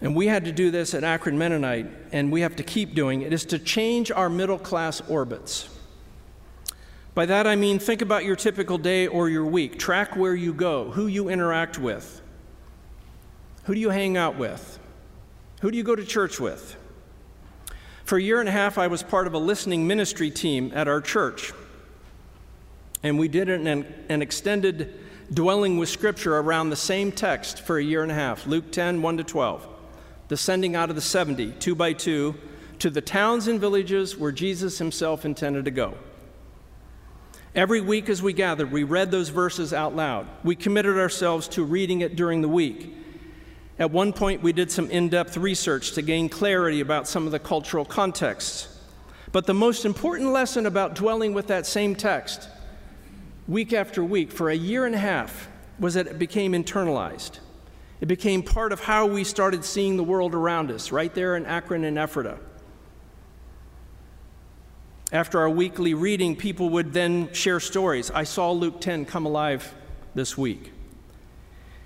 and 0.00 0.16
we 0.16 0.26
had 0.26 0.46
to 0.46 0.52
do 0.52 0.70
this 0.70 0.94
at 0.94 1.04
Akron 1.04 1.36
Mennonite, 1.36 1.86
and 2.12 2.32
we 2.32 2.40
have 2.40 2.56
to 2.56 2.62
keep 2.62 2.94
doing 2.94 3.20
it, 3.20 3.30
is 3.30 3.44
to 3.44 3.58
change 3.58 4.10
our 4.10 4.30
middle 4.30 4.58
class 4.58 5.02
orbits. 5.02 5.68
By 7.14 7.26
that 7.26 7.46
I 7.46 7.56
mean 7.56 7.78
think 7.78 8.00
about 8.00 8.24
your 8.24 8.36
typical 8.36 8.78
day 8.78 9.06
or 9.06 9.28
your 9.28 9.44
week, 9.44 9.78
track 9.78 10.16
where 10.16 10.34
you 10.34 10.54
go, 10.54 10.90
who 10.92 11.06
you 11.08 11.28
interact 11.28 11.78
with, 11.78 12.22
who 13.64 13.74
do 13.74 13.80
you 13.80 13.90
hang 13.90 14.16
out 14.16 14.36
with, 14.36 14.78
who 15.60 15.70
do 15.70 15.76
you 15.76 15.84
go 15.84 15.94
to 15.94 16.06
church 16.06 16.40
with. 16.40 16.74
For 18.04 18.16
a 18.16 18.22
year 18.22 18.40
and 18.40 18.48
a 18.48 18.52
half, 18.52 18.78
I 18.78 18.86
was 18.86 19.02
part 19.02 19.26
of 19.26 19.34
a 19.34 19.38
listening 19.38 19.86
ministry 19.86 20.30
team 20.30 20.72
at 20.74 20.88
our 20.88 21.02
church. 21.02 21.52
And 23.02 23.18
we 23.18 23.28
did 23.28 23.48
an, 23.48 23.66
an 24.08 24.22
extended 24.22 24.94
dwelling 25.32 25.78
with 25.78 25.88
Scripture 25.88 26.36
around 26.36 26.70
the 26.70 26.76
same 26.76 27.12
text 27.12 27.60
for 27.60 27.78
a 27.78 27.82
year 27.82 28.02
and 28.02 28.10
a 28.10 28.14
half 28.14 28.46
Luke 28.46 28.70
10, 28.72 29.00
1 29.00 29.16
to 29.16 29.24
12. 29.24 29.66
The 30.28 30.36
sending 30.36 30.76
out 30.76 30.90
of 30.90 30.96
the 30.96 31.02
70, 31.02 31.52
two 31.52 31.74
by 31.74 31.92
two, 31.92 32.36
to 32.78 32.90
the 32.90 33.00
towns 33.00 33.48
and 33.48 33.60
villages 33.60 34.16
where 34.16 34.32
Jesus 34.32 34.78
himself 34.78 35.24
intended 35.24 35.64
to 35.64 35.70
go. 35.70 35.94
Every 37.54 37.80
week 37.80 38.08
as 38.08 38.22
we 38.22 38.32
gathered, 38.32 38.70
we 38.70 38.84
read 38.84 39.10
those 39.10 39.28
verses 39.28 39.72
out 39.72 39.96
loud. 39.96 40.28
We 40.44 40.54
committed 40.54 40.96
ourselves 40.96 41.48
to 41.48 41.64
reading 41.64 42.00
it 42.00 42.14
during 42.14 42.42
the 42.42 42.48
week. 42.48 42.94
At 43.78 43.90
one 43.90 44.12
point, 44.12 44.42
we 44.42 44.52
did 44.52 44.70
some 44.70 44.88
in 44.90 45.08
depth 45.08 45.36
research 45.36 45.92
to 45.92 46.02
gain 46.02 46.28
clarity 46.28 46.80
about 46.80 47.08
some 47.08 47.26
of 47.26 47.32
the 47.32 47.38
cultural 47.38 47.84
contexts. 47.84 48.68
But 49.32 49.46
the 49.46 49.54
most 49.54 49.84
important 49.84 50.30
lesson 50.30 50.64
about 50.66 50.94
dwelling 50.94 51.34
with 51.34 51.48
that 51.48 51.66
same 51.66 51.96
text 51.96 52.48
week 53.50 53.72
after 53.72 54.04
week 54.04 54.30
for 54.30 54.48
a 54.48 54.54
year 54.54 54.86
and 54.86 54.94
a 54.94 54.98
half 54.98 55.48
was 55.80 55.94
that 55.94 56.06
it 56.06 56.18
became 56.20 56.52
internalized. 56.52 57.40
It 58.00 58.06
became 58.06 58.44
part 58.44 58.72
of 58.72 58.78
how 58.78 59.06
we 59.06 59.24
started 59.24 59.64
seeing 59.64 59.96
the 59.96 60.04
world 60.04 60.36
around 60.36 60.70
us, 60.70 60.92
right 60.92 61.12
there 61.12 61.34
in 61.34 61.44
Akron 61.46 61.84
and 61.84 61.98
Ephrata. 61.98 62.38
After 65.10 65.40
our 65.40 65.50
weekly 65.50 65.94
reading, 65.94 66.36
people 66.36 66.70
would 66.70 66.92
then 66.92 67.32
share 67.32 67.58
stories. 67.58 68.12
I 68.12 68.22
saw 68.22 68.52
Luke 68.52 68.80
10 68.80 69.04
come 69.04 69.26
alive 69.26 69.74
this 70.14 70.38
week. 70.38 70.72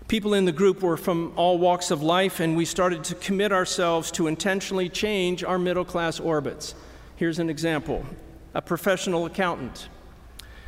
People 0.07 0.35
in 0.35 0.45
the 0.45 0.53
group 0.53 0.83
were 0.83 0.99
from 0.99 1.33
all 1.35 1.57
walks 1.57 1.91
of 1.91 2.03
life, 2.03 2.41
and 2.41 2.59
we 2.59 2.67
started 2.67 3.03
to 3.05 3.15
commit 3.15 3.53
ourselves 3.53 4.11
to 4.13 4.27
intentionally 4.27 4.91
change 4.91 5.43
our 5.43 5.59
middle 5.59 5.87
class 5.87 6.21
orbits. 6.21 6.75
Here's 7.17 7.39
an 7.39 7.49
example 7.49 8.05
a 8.53 8.61
professional 8.61 9.25
accountant 9.25 9.89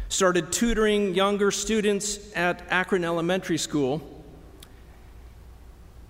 started 0.08 0.52
tutoring 0.52 1.14
younger 1.14 1.50
students 1.50 2.18
at 2.34 2.62
Akron 2.70 3.04
Elementary 3.04 3.58
School 3.58 4.16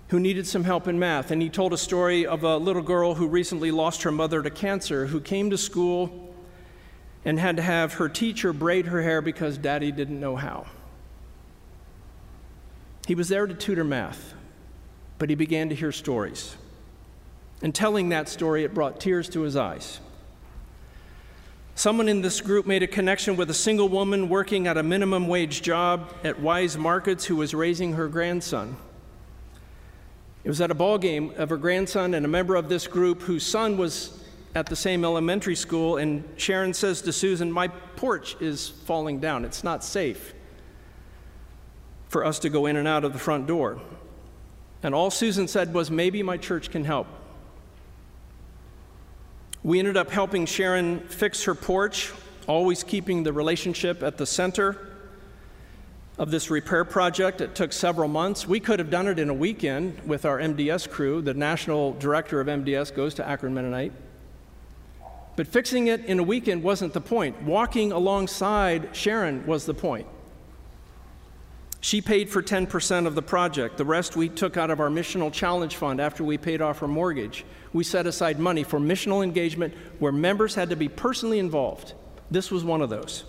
who 0.08 0.20
needed 0.20 0.46
some 0.46 0.64
help 0.64 0.86
in 0.86 0.98
math. 0.98 1.30
And 1.30 1.42
he 1.42 1.48
told 1.48 1.72
a 1.72 1.78
story 1.78 2.26
of 2.26 2.44
a 2.44 2.56
little 2.56 2.82
girl 2.82 3.14
who 3.14 3.26
recently 3.26 3.70
lost 3.70 4.02
her 4.04 4.12
mother 4.12 4.42
to 4.42 4.50
cancer, 4.50 5.06
who 5.06 5.20
came 5.20 5.50
to 5.50 5.58
school 5.58 6.34
and 7.24 7.40
had 7.40 7.56
to 7.56 7.62
have 7.62 7.94
her 7.94 8.08
teacher 8.08 8.52
braid 8.52 8.86
her 8.86 9.02
hair 9.02 9.20
because 9.20 9.58
daddy 9.58 9.90
didn't 9.90 10.20
know 10.20 10.36
how. 10.36 10.66
He 13.06 13.14
was 13.14 13.28
there 13.28 13.46
to 13.46 13.54
tutor 13.54 13.84
math, 13.84 14.34
but 15.18 15.28
he 15.28 15.34
began 15.34 15.68
to 15.70 15.74
hear 15.74 15.90
stories. 15.90 16.56
And 17.62 17.74
telling 17.74 18.10
that 18.10 18.28
story, 18.28 18.62
it 18.64 18.74
brought 18.74 19.00
tears 19.00 19.28
to 19.30 19.40
his 19.40 19.56
eyes. 19.56 19.98
Someone 21.76 22.08
in 22.08 22.22
this 22.22 22.40
group 22.40 22.66
made 22.66 22.82
a 22.82 22.86
connection 22.86 23.36
with 23.36 23.50
a 23.50 23.54
single 23.54 23.90
woman 23.90 24.30
working 24.30 24.66
at 24.66 24.78
a 24.78 24.82
minimum 24.82 25.28
wage 25.28 25.60
job 25.60 26.10
at 26.24 26.40
Weis 26.40 26.78
Markets 26.78 27.26
who 27.26 27.36
was 27.36 27.52
raising 27.52 27.92
her 27.92 28.08
grandson. 28.08 28.78
It 30.42 30.48
was 30.48 30.62
at 30.62 30.70
a 30.70 30.74
ball 30.74 30.96
game 30.96 31.34
of 31.36 31.50
her 31.50 31.58
grandson 31.58 32.14
and 32.14 32.24
a 32.24 32.28
member 32.30 32.56
of 32.56 32.70
this 32.70 32.86
group 32.86 33.20
whose 33.20 33.44
son 33.44 33.76
was 33.76 34.24
at 34.54 34.64
the 34.64 34.74
same 34.74 35.04
elementary 35.04 35.54
school, 35.54 35.98
and 35.98 36.24
Sharon 36.38 36.72
says 36.72 37.02
to 37.02 37.12
Susan, 37.12 37.52
My 37.52 37.68
porch 37.68 38.38
is 38.40 38.70
falling 38.70 39.20
down. 39.20 39.44
It's 39.44 39.62
not 39.62 39.84
safe 39.84 40.32
for 42.08 42.24
us 42.24 42.38
to 42.38 42.48
go 42.48 42.64
in 42.64 42.76
and 42.76 42.88
out 42.88 43.04
of 43.04 43.12
the 43.12 43.18
front 43.18 43.46
door. 43.46 43.82
And 44.82 44.94
all 44.94 45.10
Susan 45.10 45.46
said 45.46 45.74
was, 45.74 45.90
Maybe 45.90 46.22
my 46.22 46.38
church 46.38 46.70
can 46.70 46.86
help. 46.86 47.06
We 49.66 49.80
ended 49.80 49.96
up 49.96 50.10
helping 50.10 50.46
Sharon 50.46 51.00
fix 51.08 51.42
her 51.42 51.54
porch, 51.56 52.12
always 52.46 52.84
keeping 52.84 53.24
the 53.24 53.32
relationship 53.32 54.00
at 54.00 54.16
the 54.16 54.24
center 54.24 54.92
of 56.18 56.30
this 56.30 56.50
repair 56.50 56.84
project. 56.84 57.40
It 57.40 57.56
took 57.56 57.72
several 57.72 58.06
months. 58.06 58.46
We 58.46 58.60
could 58.60 58.78
have 58.78 58.90
done 58.90 59.08
it 59.08 59.18
in 59.18 59.28
a 59.28 59.34
weekend 59.34 60.02
with 60.06 60.24
our 60.24 60.38
MDS 60.38 60.88
crew. 60.88 61.20
The 61.20 61.34
national 61.34 61.94
director 61.94 62.40
of 62.40 62.46
MDS 62.46 62.94
goes 62.94 63.14
to 63.14 63.28
Akron 63.28 63.54
Mennonite. 63.54 63.92
But 65.34 65.48
fixing 65.48 65.88
it 65.88 66.04
in 66.04 66.20
a 66.20 66.22
weekend 66.22 66.62
wasn't 66.62 66.92
the 66.92 67.00
point. 67.00 67.42
Walking 67.42 67.90
alongside 67.90 68.90
Sharon 68.94 69.44
was 69.48 69.66
the 69.66 69.74
point. 69.74 70.06
She 71.80 72.00
paid 72.00 72.30
for 72.30 72.42
10% 72.42 73.06
of 73.06 73.14
the 73.14 73.22
project. 73.22 73.76
The 73.76 73.84
rest 73.84 74.16
we 74.16 74.28
took 74.28 74.56
out 74.56 74.70
of 74.70 74.80
our 74.80 74.88
missional 74.88 75.32
challenge 75.32 75.76
fund 75.76 76.00
after 76.00 76.24
we 76.24 76.38
paid 76.38 76.60
off 76.60 76.80
her 76.80 76.88
mortgage. 76.88 77.44
We 77.72 77.84
set 77.84 78.06
aside 78.06 78.38
money 78.38 78.64
for 78.64 78.80
missional 78.80 79.22
engagement 79.22 79.74
where 79.98 80.12
members 80.12 80.54
had 80.54 80.70
to 80.70 80.76
be 80.76 80.88
personally 80.88 81.38
involved. 81.38 81.92
This 82.30 82.50
was 82.50 82.64
one 82.64 82.82
of 82.82 82.90
those. 82.90 83.24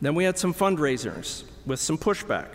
Then 0.00 0.14
we 0.14 0.24
had 0.24 0.38
some 0.38 0.52
fundraisers 0.52 1.44
with 1.64 1.80
some 1.80 1.98
pushback. 1.98 2.48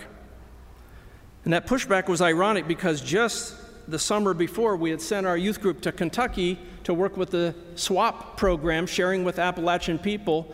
And 1.44 1.54
that 1.54 1.68
pushback 1.68 2.08
was 2.08 2.22
ironic 2.22 2.68
because 2.68 3.02
just 3.02 3.56
the 3.88 4.00
summer 4.00 4.34
before, 4.34 4.78
we 4.78 4.92
had 4.92 5.02
sent 5.02 5.28
our 5.28 5.38
youth 5.38 5.62
group 5.62 5.82
to 5.82 5.92
Kentucky 5.92 6.58
to 6.86 6.94
work 6.94 7.18
with 7.18 7.32
the 7.32 7.54
SWAP 7.76 8.38
program, 8.38 8.86
sharing 8.86 9.24
with 9.24 9.40
Appalachian 9.40 10.00
people. 10.00 10.54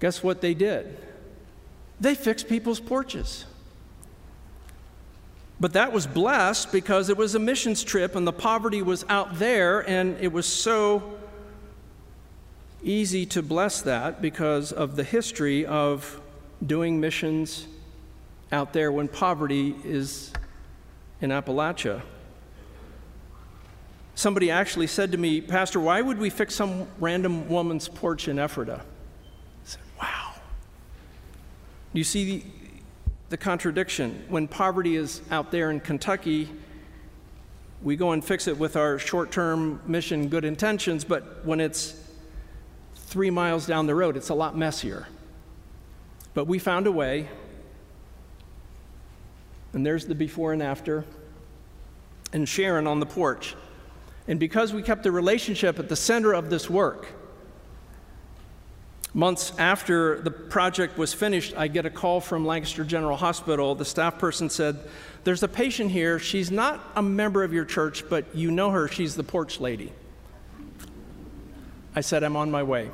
Guess 0.00 0.22
what 0.22 0.40
they 0.40 0.52
did? 0.54 0.98
They 2.02 2.16
fixed 2.16 2.48
people's 2.48 2.80
porches. 2.80 3.44
But 5.60 5.74
that 5.74 5.92
was 5.92 6.04
blessed 6.04 6.72
because 6.72 7.08
it 7.08 7.16
was 7.16 7.36
a 7.36 7.38
missions 7.38 7.84
trip 7.84 8.16
and 8.16 8.26
the 8.26 8.32
poverty 8.32 8.82
was 8.82 9.04
out 9.08 9.38
there, 9.38 9.88
and 9.88 10.18
it 10.18 10.32
was 10.32 10.44
so 10.44 11.16
easy 12.82 13.24
to 13.26 13.40
bless 13.40 13.82
that 13.82 14.20
because 14.20 14.72
of 14.72 14.96
the 14.96 15.04
history 15.04 15.64
of 15.64 16.20
doing 16.66 16.98
missions 16.98 17.68
out 18.50 18.72
there 18.72 18.90
when 18.90 19.06
poverty 19.06 19.76
is 19.84 20.32
in 21.20 21.30
Appalachia. 21.30 22.02
Somebody 24.16 24.50
actually 24.50 24.88
said 24.88 25.12
to 25.12 25.18
me, 25.18 25.40
Pastor, 25.40 25.78
why 25.78 26.02
would 26.02 26.18
we 26.18 26.30
fix 26.30 26.56
some 26.56 26.88
random 26.98 27.48
woman's 27.48 27.86
porch 27.86 28.26
in 28.26 28.40
Ephrata? 28.40 28.80
You 31.92 32.04
see 32.04 32.24
the, 32.24 32.44
the 33.30 33.36
contradiction. 33.36 34.24
When 34.28 34.48
poverty 34.48 34.96
is 34.96 35.20
out 35.30 35.50
there 35.50 35.70
in 35.70 35.80
Kentucky, 35.80 36.48
we 37.82 37.96
go 37.96 38.12
and 38.12 38.24
fix 38.24 38.48
it 38.48 38.58
with 38.58 38.76
our 38.76 38.98
short 38.98 39.30
term 39.30 39.80
mission 39.86 40.28
good 40.28 40.44
intentions, 40.44 41.04
but 41.04 41.44
when 41.44 41.60
it's 41.60 41.94
three 42.94 43.30
miles 43.30 43.66
down 43.66 43.86
the 43.86 43.94
road, 43.94 44.16
it's 44.16 44.30
a 44.30 44.34
lot 44.34 44.56
messier. 44.56 45.06
But 46.32 46.46
we 46.46 46.58
found 46.58 46.86
a 46.86 46.92
way, 46.92 47.28
and 49.74 49.84
there's 49.84 50.06
the 50.06 50.14
before 50.14 50.54
and 50.54 50.62
after, 50.62 51.04
and 52.32 52.48
Sharon 52.48 52.86
on 52.86 53.00
the 53.00 53.06
porch. 53.06 53.54
And 54.28 54.40
because 54.40 54.72
we 54.72 54.82
kept 54.82 55.02
the 55.02 55.12
relationship 55.12 55.78
at 55.78 55.90
the 55.90 55.96
center 55.96 56.32
of 56.32 56.48
this 56.48 56.70
work, 56.70 57.08
months 59.14 59.52
after 59.58 60.20
the 60.20 60.30
project 60.30 60.96
was 60.96 61.12
finished, 61.12 61.54
I 61.56 61.68
get 61.68 61.86
a 61.86 61.90
call 61.90 62.20
from 62.20 62.46
Lancaster 62.46 62.84
General 62.84 63.16
Hospital. 63.16 63.74
The 63.74 63.84
staff 63.84 64.18
person 64.18 64.48
said, 64.48 64.78
There's 65.24 65.42
a 65.42 65.48
patient 65.48 65.90
here. 65.90 66.18
She's 66.18 66.50
not 66.50 66.80
a 66.96 67.02
member 67.02 67.44
of 67.44 67.52
your 67.52 67.64
church, 67.64 68.08
but 68.08 68.34
you 68.34 68.50
know 68.50 68.70
her. 68.70 68.88
She's 68.88 69.14
the 69.14 69.24
porch 69.24 69.60
lady. 69.60 69.92
I 71.94 72.00
said, 72.00 72.22
I'm 72.22 72.36
on 72.36 72.50
my 72.50 72.62
way. 72.62 72.90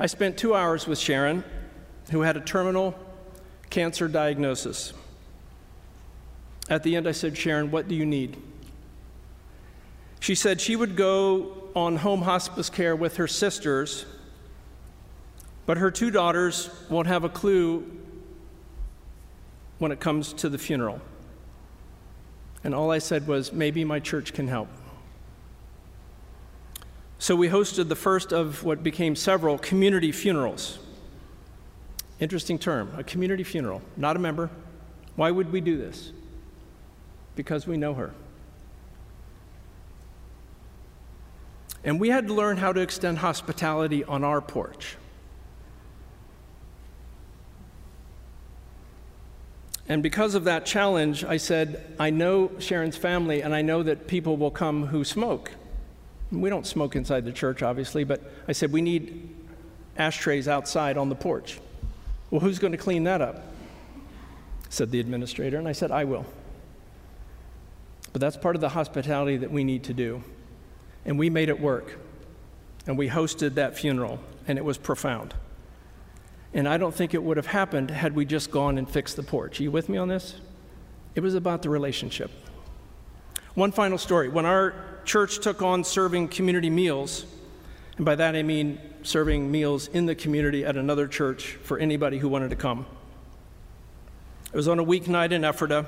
I 0.00 0.06
spent 0.06 0.36
two 0.36 0.54
hours 0.54 0.86
with 0.86 0.98
Sharon, 0.98 1.44
who 2.10 2.22
had 2.22 2.36
a 2.36 2.40
terminal 2.40 2.98
cancer 3.70 4.08
diagnosis. 4.08 4.92
At 6.68 6.82
the 6.82 6.96
end, 6.96 7.08
I 7.08 7.12
said, 7.12 7.36
Sharon, 7.36 7.70
what 7.70 7.88
do 7.88 7.94
you 7.94 8.04
need? 8.04 8.36
She 10.20 10.34
said 10.34 10.60
she 10.60 10.76
would 10.76 10.96
go 10.96 11.70
on 11.74 11.96
home 11.96 12.22
hospice 12.22 12.68
care 12.70 12.96
with 12.96 13.16
her 13.16 13.28
sisters, 13.28 14.04
but 15.68 15.76
her 15.76 15.90
two 15.90 16.10
daughters 16.10 16.70
won't 16.88 17.08
have 17.08 17.24
a 17.24 17.28
clue 17.28 17.84
when 19.76 19.92
it 19.92 20.00
comes 20.00 20.32
to 20.32 20.48
the 20.48 20.56
funeral. 20.56 20.98
And 22.64 22.74
all 22.74 22.90
I 22.90 22.96
said 22.96 23.26
was, 23.26 23.52
maybe 23.52 23.84
my 23.84 24.00
church 24.00 24.32
can 24.32 24.48
help. 24.48 24.68
So 27.18 27.36
we 27.36 27.50
hosted 27.50 27.90
the 27.90 27.96
first 27.96 28.32
of 28.32 28.64
what 28.64 28.82
became 28.82 29.14
several 29.14 29.58
community 29.58 30.10
funerals. 30.10 30.78
Interesting 32.18 32.58
term, 32.58 32.90
a 32.96 33.04
community 33.04 33.44
funeral, 33.44 33.82
not 33.94 34.16
a 34.16 34.18
member. 34.18 34.48
Why 35.16 35.30
would 35.30 35.52
we 35.52 35.60
do 35.60 35.76
this? 35.76 36.12
Because 37.36 37.66
we 37.66 37.76
know 37.76 37.92
her. 37.92 38.14
And 41.84 42.00
we 42.00 42.08
had 42.08 42.26
to 42.28 42.32
learn 42.32 42.56
how 42.56 42.72
to 42.72 42.80
extend 42.80 43.18
hospitality 43.18 44.02
on 44.02 44.24
our 44.24 44.40
porch. 44.40 44.96
And 49.88 50.02
because 50.02 50.34
of 50.34 50.44
that 50.44 50.66
challenge, 50.66 51.24
I 51.24 51.38
said, 51.38 51.94
I 51.98 52.10
know 52.10 52.50
Sharon's 52.58 52.96
family, 52.96 53.40
and 53.42 53.54
I 53.54 53.62
know 53.62 53.82
that 53.82 54.06
people 54.06 54.36
will 54.36 54.50
come 54.50 54.86
who 54.86 55.02
smoke. 55.02 55.50
We 56.30 56.50
don't 56.50 56.66
smoke 56.66 56.94
inside 56.94 57.24
the 57.24 57.32
church, 57.32 57.62
obviously, 57.62 58.04
but 58.04 58.20
I 58.46 58.52
said, 58.52 58.70
we 58.70 58.82
need 58.82 59.34
ashtrays 59.96 60.46
outside 60.46 60.98
on 60.98 61.08
the 61.08 61.14
porch. 61.14 61.58
Well, 62.30 62.42
who's 62.42 62.58
going 62.58 62.72
to 62.72 62.78
clean 62.78 63.04
that 63.04 63.22
up? 63.22 63.42
Said 64.68 64.90
the 64.90 65.00
administrator, 65.00 65.56
and 65.56 65.66
I 65.66 65.72
said, 65.72 65.90
I 65.90 66.04
will. 66.04 66.26
But 68.12 68.20
that's 68.20 68.36
part 68.36 68.56
of 68.56 68.60
the 68.60 68.68
hospitality 68.68 69.38
that 69.38 69.50
we 69.50 69.64
need 69.64 69.84
to 69.84 69.94
do. 69.94 70.22
And 71.06 71.18
we 71.18 71.30
made 71.30 71.48
it 71.48 71.58
work. 71.58 71.98
And 72.86 72.98
we 72.98 73.08
hosted 73.08 73.54
that 73.54 73.78
funeral, 73.78 74.20
and 74.46 74.58
it 74.58 74.64
was 74.64 74.76
profound. 74.76 75.32
And 76.54 76.68
I 76.68 76.78
don't 76.78 76.94
think 76.94 77.14
it 77.14 77.22
would 77.22 77.36
have 77.36 77.46
happened 77.46 77.90
had 77.90 78.14
we 78.14 78.24
just 78.24 78.50
gone 78.50 78.78
and 78.78 78.88
fixed 78.88 79.16
the 79.16 79.22
porch. 79.22 79.60
Are 79.60 79.62
you 79.62 79.70
with 79.70 79.88
me 79.88 79.98
on 79.98 80.08
this? 80.08 80.36
It 81.14 81.20
was 81.20 81.34
about 81.34 81.62
the 81.62 81.70
relationship. 81.70 82.30
One 83.54 83.72
final 83.72 83.98
story. 83.98 84.28
When 84.28 84.46
our 84.46 84.74
church 85.04 85.40
took 85.40 85.62
on 85.62 85.84
serving 85.84 86.28
community 86.28 86.70
meals, 86.70 87.24
and 87.96 88.04
by 88.04 88.14
that 88.14 88.36
I 88.36 88.42
mean 88.42 88.78
serving 89.02 89.50
meals 89.50 89.88
in 89.88 90.06
the 90.06 90.14
community 90.14 90.64
at 90.64 90.76
another 90.76 91.08
church 91.08 91.58
for 91.62 91.78
anybody 91.78 92.18
who 92.18 92.28
wanted 92.28 92.50
to 92.50 92.56
come. 92.56 92.86
It 94.52 94.56
was 94.56 94.68
on 94.68 94.78
a 94.78 94.84
weeknight 94.84 95.32
in 95.32 95.44
Ephrata, 95.44 95.86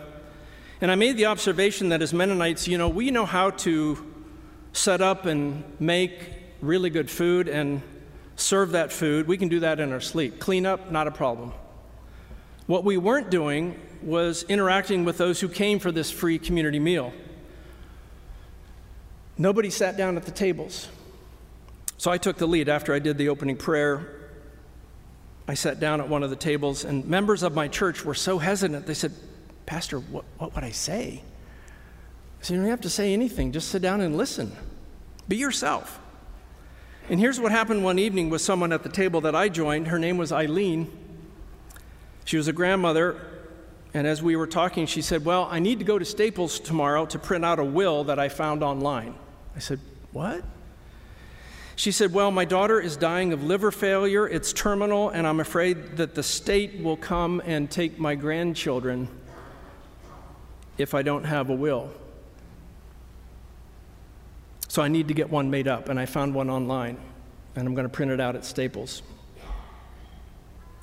and 0.80 0.90
I 0.90 0.94
made 0.94 1.16
the 1.16 1.26
observation 1.26 1.90
that 1.90 2.02
as 2.02 2.12
Mennonites, 2.12 2.66
you 2.66 2.78
know, 2.78 2.88
we 2.88 3.10
know 3.10 3.26
how 3.26 3.50
to 3.50 4.04
set 4.72 5.00
up 5.00 5.26
and 5.26 5.62
make 5.78 6.12
really 6.60 6.90
good 6.90 7.10
food 7.10 7.48
and 7.48 7.82
serve 8.40 8.72
that 8.72 8.92
food. 8.92 9.26
We 9.26 9.36
can 9.36 9.48
do 9.48 9.60
that 9.60 9.80
in 9.80 9.92
our 9.92 10.00
sleep. 10.00 10.40
Clean 10.40 10.66
up, 10.66 10.90
not 10.90 11.06
a 11.06 11.10
problem. 11.10 11.52
What 12.66 12.84
we 12.84 12.96
weren't 12.96 13.30
doing 13.30 13.80
was 14.02 14.44
interacting 14.44 15.04
with 15.04 15.18
those 15.18 15.40
who 15.40 15.48
came 15.48 15.78
for 15.78 15.92
this 15.92 16.10
free 16.10 16.38
community 16.38 16.78
meal. 16.78 17.12
Nobody 19.36 19.70
sat 19.70 19.96
down 19.96 20.16
at 20.16 20.24
the 20.24 20.30
tables. 20.30 20.88
So 21.98 22.10
I 22.10 22.18
took 22.18 22.38
the 22.38 22.46
lead 22.46 22.68
after 22.68 22.94
I 22.94 22.98
did 22.98 23.18
the 23.18 23.28
opening 23.28 23.56
prayer. 23.56 24.08
I 25.46 25.54
sat 25.54 25.80
down 25.80 26.00
at 26.00 26.08
one 26.08 26.22
of 26.22 26.30
the 26.30 26.36
tables, 26.36 26.84
and 26.84 27.04
members 27.06 27.42
of 27.42 27.54
my 27.54 27.68
church 27.68 28.04
were 28.04 28.14
so 28.14 28.38
hesitant. 28.38 28.86
They 28.86 28.94
said, 28.94 29.12
Pastor, 29.66 29.98
what, 29.98 30.24
what 30.38 30.54
would 30.54 30.64
I 30.64 30.70
say? 30.70 31.22
I 32.40 32.42
said, 32.42 32.54
You 32.54 32.60
don't 32.60 32.70
have 32.70 32.80
to 32.82 32.90
say 32.90 33.12
anything, 33.12 33.52
just 33.52 33.68
sit 33.68 33.82
down 33.82 34.00
and 34.00 34.16
listen. 34.16 34.56
Be 35.28 35.36
yourself. 35.36 35.99
And 37.10 37.18
here's 37.18 37.40
what 37.40 37.50
happened 37.50 37.82
one 37.82 37.98
evening 37.98 38.30
with 38.30 38.40
someone 38.40 38.72
at 38.72 38.84
the 38.84 38.88
table 38.88 39.20
that 39.22 39.34
I 39.34 39.48
joined. 39.48 39.88
Her 39.88 39.98
name 39.98 40.16
was 40.16 40.30
Eileen. 40.30 40.88
She 42.24 42.36
was 42.36 42.46
a 42.46 42.52
grandmother, 42.52 43.20
and 43.92 44.06
as 44.06 44.22
we 44.22 44.36
were 44.36 44.46
talking, 44.46 44.86
she 44.86 45.02
said, 45.02 45.24
Well, 45.24 45.48
I 45.50 45.58
need 45.58 45.80
to 45.80 45.84
go 45.84 45.98
to 45.98 46.04
Staples 46.04 46.60
tomorrow 46.60 47.06
to 47.06 47.18
print 47.18 47.44
out 47.44 47.58
a 47.58 47.64
will 47.64 48.04
that 48.04 48.20
I 48.20 48.28
found 48.28 48.62
online. 48.62 49.16
I 49.56 49.58
said, 49.58 49.80
What? 50.12 50.44
She 51.74 51.90
said, 51.90 52.12
Well, 52.12 52.30
my 52.30 52.44
daughter 52.44 52.80
is 52.80 52.96
dying 52.96 53.32
of 53.32 53.42
liver 53.42 53.72
failure. 53.72 54.28
It's 54.28 54.52
terminal, 54.52 55.08
and 55.08 55.26
I'm 55.26 55.40
afraid 55.40 55.96
that 55.96 56.14
the 56.14 56.22
state 56.22 56.80
will 56.80 56.96
come 56.96 57.42
and 57.44 57.68
take 57.68 57.98
my 57.98 58.14
grandchildren 58.14 59.08
if 60.78 60.94
I 60.94 61.02
don't 61.02 61.24
have 61.24 61.50
a 61.50 61.56
will. 61.56 61.90
So 64.70 64.82
I 64.82 64.86
need 64.86 65.08
to 65.08 65.14
get 65.14 65.28
one 65.28 65.50
made 65.50 65.66
up, 65.66 65.88
and 65.88 65.98
I 65.98 66.06
found 66.06 66.32
one 66.32 66.48
online, 66.48 66.96
and 67.56 67.66
I'm 67.66 67.74
going 67.74 67.88
to 67.88 67.92
print 67.92 68.12
it 68.12 68.20
out 68.20 68.36
at 68.36 68.44
Staples. 68.44 69.02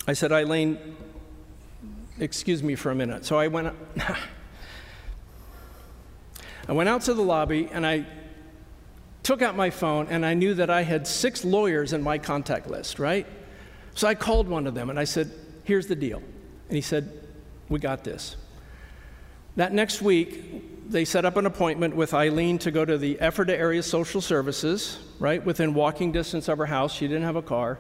I 0.06 0.12
said, 0.12 0.34
Eileen, 0.34 0.78
excuse 2.20 2.62
me 2.62 2.76
for 2.76 2.92
a 2.92 2.96
minute. 2.96 3.24
So 3.24 3.40
I 3.40 3.48
went, 3.48 3.74
I 6.68 6.74
went 6.74 6.90
out 6.90 7.04
to 7.04 7.14
the 7.14 7.22
lobby 7.22 7.70
and 7.72 7.88
I 7.88 8.06
took 9.24 9.42
out 9.42 9.56
my 9.56 9.70
phone 9.70 10.08
and 10.10 10.26
I 10.26 10.34
knew 10.34 10.54
that 10.56 10.70
I 10.70 10.82
had 10.82 11.08
six 11.08 11.46
lawyers 11.46 11.94
in 11.94 12.04
my 12.04 12.18
contact 12.18 12.70
list, 12.70 13.00
right? 13.00 13.26
So 13.96 14.06
I 14.06 14.16
called 14.16 14.50
one 14.50 14.68
of 14.68 14.74
them 14.74 14.90
and 14.90 15.00
I 15.00 15.06
said, 15.06 15.32
Here's 15.64 15.88
the 15.88 15.96
deal. 15.96 16.22
And 16.68 16.76
he 16.76 16.82
said, 16.82 17.26
We 17.70 17.80
got 17.80 18.04
this. 18.04 18.36
That 19.56 19.72
next 19.72 20.02
week, 20.02 20.77
they 20.90 21.04
set 21.04 21.26
up 21.26 21.36
an 21.36 21.46
appointment 21.46 21.96
with 21.96 22.14
Eileen 22.14 22.58
to 22.60 22.72
go 22.72 22.86
to 22.86 22.98
the 22.98 23.18
Ephrata 23.20 23.58
Area 23.58 23.84
Social 23.84 24.22
Services, 24.22 25.00
right, 25.20 25.44
within 25.46 25.74
walking 25.74 26.14
distance 26.14 26.48
of 26.48 26.58
her 26.58 26.66
house. 26.66 26.94
She 26.94 27.08
didn't 27.08 27.24
have 27.24 27.36
a 27.36 27.42
car. 27.42 27.78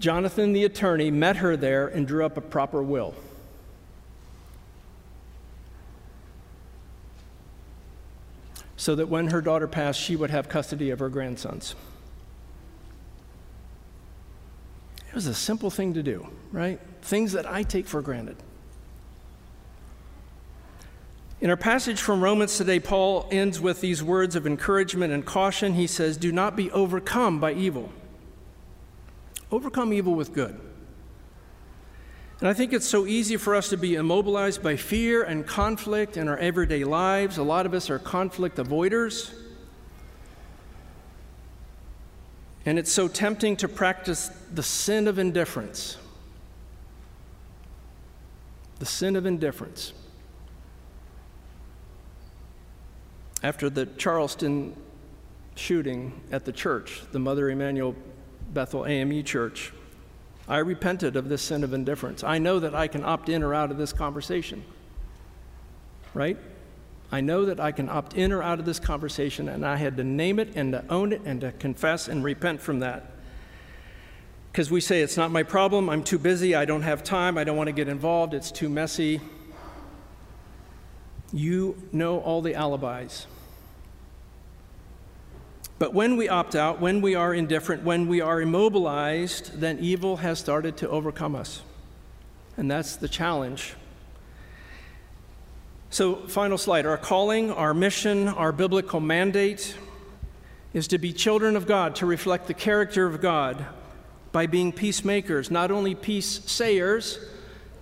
Jonathan, 0.00 0.52
the 0.52 0.64
attorney, 0.64 1.10
met 1.10 1.36
her 1.36 1.56
there 1.56 1.86
and 1.86 2.08
drew 2.08 2.24
up 2.24 2.36
a 2.36 2.40
proper 2.40 2.82
will. 2.82 3.14
So 8.76 8.94
that 8.96 9.08
when 9.08 9.28
her 9.28 9.40
daughter 9.42 9.68
passed, 9.68 10.00
she 10.00 10.16
would 10.16 10.30
have 10.30 10.48
custody 10.48 10.90
of 10.90 10.98
her 10.98 11.10
grandsons. 11.10 11.76
It 15.08 15.14
was 15.14 15.26
a 15.26 15.34
simple 15.34 15.70
thing 15.70 15.94
to 15.94 16.02
do, 16.02 16.26
right? 16.50 16.80
Things 17.02 17.32
that 17.32 17.46
I 17.46 17.62
take 17.62 17.86
for 17.86 18.00
granted. 18.00 18.36
In 21.40 21.48
our 21.48 21.56
passage 21.56 22.02
from 22.02 22.22
Romans 22.22 22.58
today, 22.58 22.78
Paul 22.78 23.26
ends 23.30 23.60
with 23.60 23.80
these 23.80 24.02
words 24.02 24.36
of 24.36 24.46
encouragement 24.46 25.12
and 25.12 25.24
caution. 25.24 25.72
He 25.72 25.86
says, 25.86 26.18
Do 26.18 26.32
not 26.32 26.54
be 26.54 26.70
overcome 26.70 27.40
by 27.40 27.54
evil. 27.54 27.90
Overcome 29.50 29.92
evil 29.94 30.14
with 30.14 30.34
good. 30.34 30.60
And 32.40 32.48
I 32.48 32.52
think 32.52 32.72
it's 32.72 32.86
so 32.86 33.06
easy 33.06 33.36
for 33.36 33.54
us 33.54 33.70
to 33.70 33.76
be 33.76 33.94
immobilized 33.94 34.62
by 34.62 34.76
fear 34.76 35.22
and 35.22 35.46
conflict 35.46 36.16
in 36.16 36.28
our 36.28 36.36
everyday 36.38 36.84
lives. 36.84 37.38
A 37.38 37.42
lot 37.42 37.64
of 37.64 37.72
us 37.72 37.88
are 37.88 37.98
conflict 37.98 38.56
avoiders. 38.56 39.32
And 42.66 42.78
it's 42.78 42.92
so 42.92 43.08
tempting 43.08 43.56
to 43.56 43.68
practice 43.68 44.30
the 44.52 44.62
sin 44.62 45.08
of 45.08 45.18
indifference. 45.18 45.96
The 48.78 48.86
sin 48.86 49.16
of 49.16 49.24
indifference. 49.24 49.94
After 53.42 53.70
the 53.70 53.86
Charleston 53.86 54.76
shooting 55.54 56.20
at 56.30 56.44
the 56.44 56.52
church, 56.52 57.02
the 57.12 57.18
Mother 57.18 57.48
Emanuel 57.50 57.94
Bethel 58.52 58.86
AME 58.86 59.24
Church, 59.24 59.72
I 60.48 60.58
repented 60.58 61.16
of 61.16 61.28
this 61.28 61.42
sin 61.42 61.64
of 61.64 61.72
indifference. 61.72 62.24
I 62.24 62.38
know 62.38 62.58
that 62.58 62.74
I 62.74 62.88
can 62.88 63.04
opt 63.04 63.28
in 63.28 63.42
or 63.42 63.54
out 63.54 63.70
of 63.70 63.78
this 63.78 63.92
conversation. 63.92 64.64
Right? 66.12 66.36
I 67.12 67.20
know 67.20 67.44
that 67.46 67.60
I 67.60 67.72
can 67.72 67.88
opt 67.88 68.14
in 68.14 68.32
or 68.32 68.42
out 68.42 68.58
of 68.58 68.66
this 68.66 68.78
conversation, 68.78 69.48
and 69.48 69.64
I 69.64 69.76
had 69.76 69.96
to 69.96 70.04
name 70.04 70.38
it 70.38 70.52
and 70.54 70.72
to 70.72 70.84
own 70.88 71.12
it 71.12 71.22
and 71.24 71.40
to 71.40 71.52
confess 71.52 72.08
and 72.08 72.22
repent 72.22 72.60
from 72.60 72.80
that. 72.80 73.12
Because 74.52 74.70
we 74.70 74.80
say, 74.80 75.00
it's 75.00 75.16
not 75.16 75.30
my 75.30 75.44
problem, 75.44 75.88
I'm 75.88 76.02
too 76.02 76.18
busy, 76.18 76.54
I 76.54 76.64
don't 76.64 76.82
have 76.82 77.02
time, 77.02 77.38
I 77.38 77.44
don't 77.44 77.56
want 77.56 77.68
to 77.68 77.72
get 77.72 77.88
involved, 77.88 78.34
it's 78.34 78.50
too 78.50 78.68
messy. 78.68 79.20
You 81.32 81.76
know 81.92 82.20
all 82.20 82.42
the 82.42 82.54
alibis. 82.54 83.26
But 85.78 85.94
when 85.94 86.16
we 86.16 86.28
opt 86.28 86.54
out, 86.54 86.80
when 86.80 87.00
we 87.00 87.14
are 87.14 87.32
indifferent, 87.32 87.84
when 87.84 88.06
we 88.06 88.20
are 88.20 88.40
immobilized, 88.40 89.60
then 89.60 89.78
evil 89.78 90.18
has 90.18 90.38
started 90.38 90.76
to 90.78 90.88
overcome 90.90 91.34
us. 91.34 91.62
And 92.56 92.70
that's 92.70 92.96
the 92.96 93.08
challenge. 93.08 93.74
So, 95.88 96.16
final 96.26 96.58
slide. 96.58 96.84
Our 96.84 96.98
calling, 96.98 97.50
our 97.50 97.72
mission, 97.72 98.28
our 98.28 98.52
biblical 98.52 99.00
mandate 99.00 99.74
is 100.74 100.86
to 100.88 100.98
be 100.98 101.12
children 101.12 101.56
of 101.56 101.66
God, 101.66 101.96
to 101.96 102.06
reflect 102.06 102.46
the 102.46 102.54
character 102.54 103.06
of 103.06 103.20
God 103.20 103.64
by 104.32 104.46
being 104.46 104.72
peacemakers, 104.72 105.50
not 105.50 105.70
only 105.70 105.94
peace 105.94 106.42
sayers, 106.44 107.18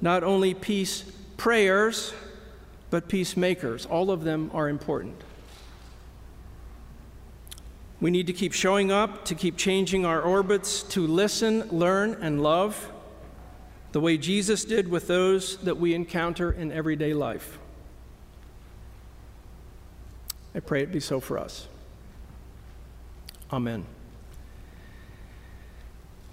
not 0.00 0.22
only 0.22 0.54
peace 0.54 1.02
prayers, 1.36 2.14
but 2.90 3.08
peacemakers. 3.08 3.86
All 3.86 4.10
of 4.10 4.24
them 4.24 4.50
are 4.54 4.68
important. 4.68 5.22
We 8.00 8.10
need 8.10 8.28
to 8.28 8.32
keep 8.32 8.52
showing 8.52 8.92
up, 8.92 9.24
to 9.24 9.34
keep 9.34 9.56
changing 9.56 10.04
our 10.04 10.22
orbits, 10.22 10.82
to 10.84 11.06
listen, 11.06 11.68
learn, 11.70 12.16
and 12.20 12.42
love 12.42 12.92
the 13.92 14.00
way 14.00 14.16
Jesus 14.16 14.64
did 14.64 14.88
with 14.88 15.08
those 15.08 15.56
that 15.58 15.78
we 15.78 15.94
encounter 15.94 16.52
in 16.52 16.70
everyday 16.70 17.14
life. 17.14 17.58
I 20.54 20.60
pray 20.60 20.82
it 20.82 20.92
be 20.92 21.00
so 21.00 21.20
for 21.20 21.38
us. 21.38 21.66
Amen. 23.52 23.84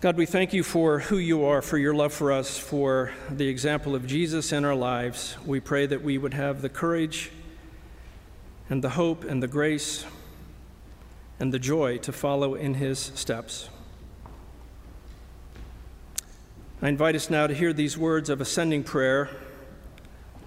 God, 0.05 0.17
we 0.17 0.27
thank 0.27 0.53
you 0.53 0.61
for 0.61 0.99
who 0.99 1.17
you 1.17 1.45
are, 1.45 1.63
for 1.63 1.79
your 1.79 1.95
love 1.95 2.13
for 2.13 2.31
us, 2.31 2.59
for 2.59 3.11
the 3.27 3.47
example 3.47 3.95
of 3.95 4.05
Jesus 4.05 4.51
in 4.51 4.63
our 4.63 4.75
lives. 4.75 5.35
We 5.47 5.59
pray 5.59 5.87
that 5.87 6.03
we 6.03 6.19
would 6.19 6.35
have 6.35 6.61
the 6.61 6.69
courage 6.69 7.31
and 8.69 8.83
the 8.83 8.91
hope 8.91 9.23
and 9.23 9.41
the 9.41 9.47
grace 9.47 10.05
and 11.39 11.51
the 11.51 11.57
joy 11.57 11.97
to 11.97 12.11
follow 12.11 12.53
in 12.53 12.75
his 12.75 12.99
steps. 12.99 13.69
I 16.83 16.89
invite 16.89 17.15
us 17.15 17.31
now 17.31 17.47
to 17.47 17.55
hear 17.55 17.73
these 17.73 17.97
words 17.97 18.29
of 18.29 18.39
ascending 18.39 18.83
prayer 18.83 19.31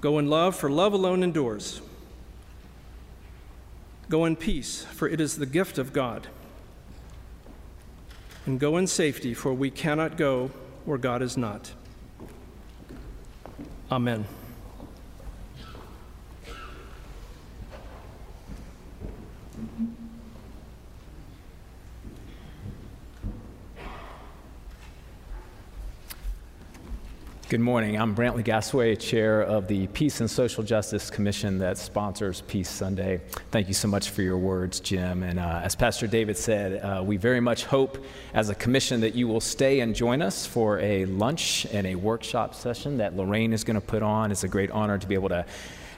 Go 0.01 0.21
in 0.21 0.31
love, 0.31 0.55
for 0.55 0.71
love 0.71 0.93
alone 0.93 1.25
endures. 1.25 1.81
Go 4.09 4.25
in 4.25 4.37
peace, 4.37 4.85
for 4.85 5.09
it 5.09 5.21
is 5.21 5.37
the 5.37 5.47
gift 5.47 5.79
of 5.79 5.93
God. 5.93 6.29
And 8.49 8.59
go 8.59 8.79
in 8.79 8.87
safety, 8.87 9.35
for 9.35 9.53
we 9.53 9.71
cannot 9.71 10.17
go 10.17 10.51
where 10.87 10.97
God 10.97 11.21
is 11.21 11.37
not. 11.37 11.73
Amen. 13.93 14.25
Good 27.49 27.61
morning. 27.61 27.99
I'm 27.99 28.15
Brantley 28.15 28.45
Gasaway, 28.45 28.99
chair 29.01 29.41
of 29.41 29.69
the 29.69 29.87
Peace 29.87 30.21
and 30.21 30.31
Social 30.31 30.63
Justice 30.63 31.09
Commission 31.09 31.57
that 31.61 31.79
sponsors 31.79 32.43
Peace 32.43 32.69
Sunday. 32.69 33.23
Thank 33.51 33.69
you 33.69 33.73
so 33.73 33.89
much 33.89 34.11
for 34.11 34.21
your 34.21 34.37
words, 34.37 34.81
Jim. 34.81 35.23
And 35.23 35.39
uh, 35.39 35.63
as 35.65 35.75
Pastor 35.75 36.07
David 36.07 36.37
said, 36.37 36.85
uh, 36.85 37.03
we 37.03 37.17
very 37.17 37.41
much 37.41 37.65
hope 37.65 38.05
as 38.35 38.51
a 38.51 38.55
commission 38.55 39.01
that 39.01 39.15
you 39.15 39.27
will 39.29 39.41
stay 39.41 39.81
and 39.81 39.95
join 39.95 40.21
us 40.21 40.45
for 40.45 40.79
a 40.81 41.07
lunch 41.07 41.67
and 41.73 41.87
a 41.87 41.95
workshop 41.95 42.55
session 42.55 42.99
that 42.99 43.17
Lorraine 43.17 43.55
is 43.55 43.65
going 43.65 43.81
to 43.81 43.87
put 43.87 44.03
on. 44.03 44.31
It's 44.31 44.45
a 44.45 44.49
great 44.49 44.71
honor 44.71 44.99
to 44.99 45.07
be 45.07 45.15
able 45.15 45.31
to 45.31 45.47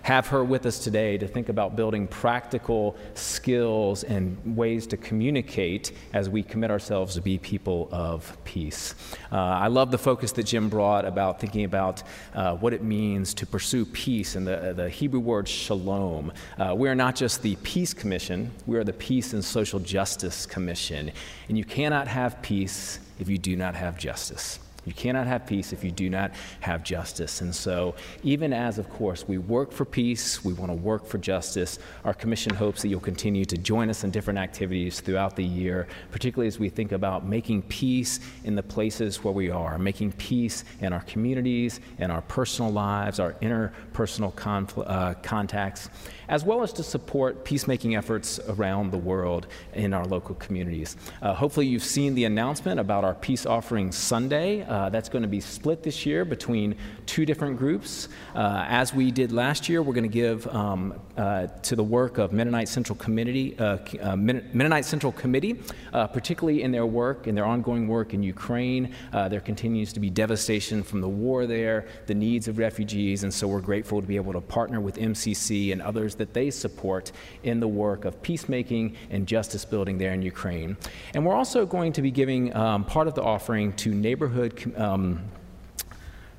have 0.03 0.27
her 0.29 0.45
with 0.45 0.67
us 0.67 0.79
today 0.79 1.19
to 1.19 1.27
think 1.27 1.49
about 1.49 1.77
building 1.77 2.07
practical 2.07 2.97
skills 3.15 4.05
and 4.05 4.57
ways 4.57 4.87
to 4.89 4.97
communicate 4.97 5.93
as 6.13 6.29
we 6.29 6.43
commit 6.43 6.71
ourselves 6.71 7.15
to 7.15 7.21
be 7.21 7.39
people 7.39 7.89
of 7.93 8.37
peace. 8.45 8.95
Uh, 9.33 9.37
I 9.37 9.69
love 9.69 9.91
the 9.91 9.99
focus 9.99 10.33
that 10.33 10.45
Jim 10.45 10.69
brought 10.69 11.05
about 11.05 11.41
thinking 11.41 11.65
about 11.65 12.03
uh, 12.35 12.57
what 12.57 12.73
it 12.73 12.83
means 12.83 13.35
to 13.35 13.47
pursue 13.47 13.85
peace 13.85 14.37
and 14.37 14.47
the, 14.47 14.73
the 14.77 14.89
Hebrew 14.89 15.21
word 15.21 15.49
shalom. 15.49 16.33
Uh, 16.59 16.75
we 16.77 16.89
are 16.89 16.95
not 16.95 17.15
just 17.15 17.43
the 17.43 17.57
Peace 17.57 17.95
Commission, 17.95 18.51
we 18.67 18.77
are 18.77 18.85
the 18.85 18.93
Peace 18.93 19.33
and 19.33 19.45
Social 19.45 19.81
Justice 19.81 20.47
Commission. 20.47 21.11
And 21.49 21.59
you 21.59 21.65
cannot 21.65 22.09
have 22.09 22.41
peace 22.43 23.01
if 23.19 23.29
you 23.29 23.39
do 23.39 23.57
not 23.57 23.75
have 23.75 23.99
justice. 23.99 24.59
You 24.85 24.93
cannot 24.93 25.27
have 25.27 25.47
peace 25.47 25.73
if 25.73 25.85
you 25.85 25.91
do 25.91 26.09
not 26.09 26.33
have 26.61 26.83
justice. 26.83 27.41
And 27.41 27.55
so, 27.55 27.95
even 28.23 28.53
as, 28.53 28.79
of 28.79 28.89
course, 28.91 29.27
we 29.29 29.39
work 29.39 29.73
for 29.73 29.85
peace, 29.85 30.45
we 30.45 30.53
want 30.53 30.71
to 30.71 30.77
work 30.77 31.07
for 31.07 31.19
justice, 31.19 31.79
our 32.05 32.15
commission 32.15 32.55
hopes 32.55 32.83
that 32.83 32.89
you'll 32.89 33.01
continue 33.01 33.45
to 33.45 33.57
join 33.57 33.91
us 33.91 34.05
in 34.05 34.11
different 34.11 34.39
activities 34.39 35.01
throughout 35.01 35.37
the 35.37 35.45
year, 35.45 35.87
particularly 36.11 36.49
as 36.49 36.59
we 36.59 36.69
think 36.69 36.93
about 36.93 37.27
making 37.27 37.63
peace 37.63 38.21
in 38.45 38.55
the 38.55 38.63
places 38.63 39.23
where 39.23 39.35
we 39.35 39.51
are, 39.51 39.79
making 39.79 40.13
peace 40.13 40.65
in 40.81 40.93
our 40.93 41.03
communities, 41.03 41.81
in 41.99 42.11
our 42.11 42.23
personal 42.23 42.71
lives, 42.71 43.21
our 43.21 43.35
interpersonal 43.35 44.33
confl- 44.35 44.89
uh, 44.89 45.15
contacts 45.23 45.91
as 46.31 46.45
well 46.45 46.63
as 46.63 46.73
to 46.73 46.83
support 46.83 47.45
peacemaking 47.45 47.97
efforts 47.97 48.39
around 48.49 48.93
the 48.93 48.99
world 48.99 49.49
in 49.75 49.93
our 49.93 50.07
local 50.07 50.37
communities. 50.37 50.97
Uh, 51.21 51.35
hopefully, 51.35 51.67
you've 51.67 51.83
seen 51.83 52.15
the 52.15 52.25
announcement 52.25 52.79
about 52.79 53.05
our 53.05 53.15
Peace 53.15 53.45
Offering 53.45 53.91
Sunday. 53.91 54.63
Uh, 54.71 54.89
that's 54.89 55.09
going 55.09 55.23
to 55.23 55.29
be 55.29 55.41
split 55.41 55.83
this 55.83 56.07
year 56.07 56.25
between 56.25 56.77
two 57.05 57.27
different 57.27 57.59
groups. 57.59 58.09
Uh, 58.37 58.65
as 58.69 58.95
we 58.95 59.11
did 59.11 59.33
last 59.33 59.69
year, 59.69 59.83
we're 59.83 59.93
going 59.93 60.05
to 60.05 60.09
give 60.09 60.47
um, 60.47 60.95
uh, 61.17 61.49
to 61.61 61.75
the 61.75 61.83
work 61.83 62.19
of 62.19 62.33
Mennonite 62.33 62.69
Central 62.69 62.97
Committee, 62.97 63.59
uh, 63.59 63.79
uh, 64.01 64.15
Mennonite 64.15 64.85
Central 64.85 65.11
Committee, 65.11 65.61
particularly 65.93 66.63
in 66.63 66.71
their 66.71 66.87
work, 66.87 67.27
in 67.27 67.35
their 67.35 67.45
ongoing 67.45 67.89
work 67.89 68.15
in 68.15 68.23
Ukraine. 68.23 68.95
there 69.13 69.41
continues 69.41 69.93
to 69.93 69.99
be 69.99 70.09
devastation 70.09 70.85
from 70.85 71.01
the 71.01 71.09
war 71.09 71.47
there, 71.47 71.89
the 72.07 72.15
needs 72.15 72.47
of 72.47 72.59
refugees, 72.59 73.25
and 73.25 73.35
so 73.35 73.49
we're 73.49 73.61
grateful 73.61 74.01
to 74.01 74.07
be 74.07 74.15
able 74.15 74.33
to 74.33 74.41
partner 74.41 74.81
with 74.81 74.99
MCC 74.99 75.73
and 75.73 75.83
others 75.83 76.15
that 76.15 76.33
they 76.33 76.49
support 76.49 77.11
in 77.43 77.59
the 77.59 77.67
work 77.67 78.05
of 78.05 78.23
peacemaking 78.23 78.95
and 79.11 79.27
justice 79.27 79.65
building 79.65 79.99
there 79.99 80.13
in 80.13 80.23
Ukraine. 80.23 80.77
And 81.15 81.27
we're 81.27 81.35
also 81.35 81.67
going 81.67 81.93
to 81.95 82.03
be 82.03 82.13
giving 82.13 82.55
um, 82.55 82.85
part 82.85 83.09
of 83.09 83.15
the 83.15 83.23
offering 83.23 83.73
to 83.73 83.93
neighborhood. 83.93 84.60
Um, 84.77 85.25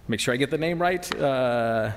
make 0.08 0.20
sure 0.20 0.34
I 0.34 0.38
get 0.38 0.50
the 0.50 0.58
name 0.58 0.82
right. 0.82 1.16
Uh, 1.16 1.92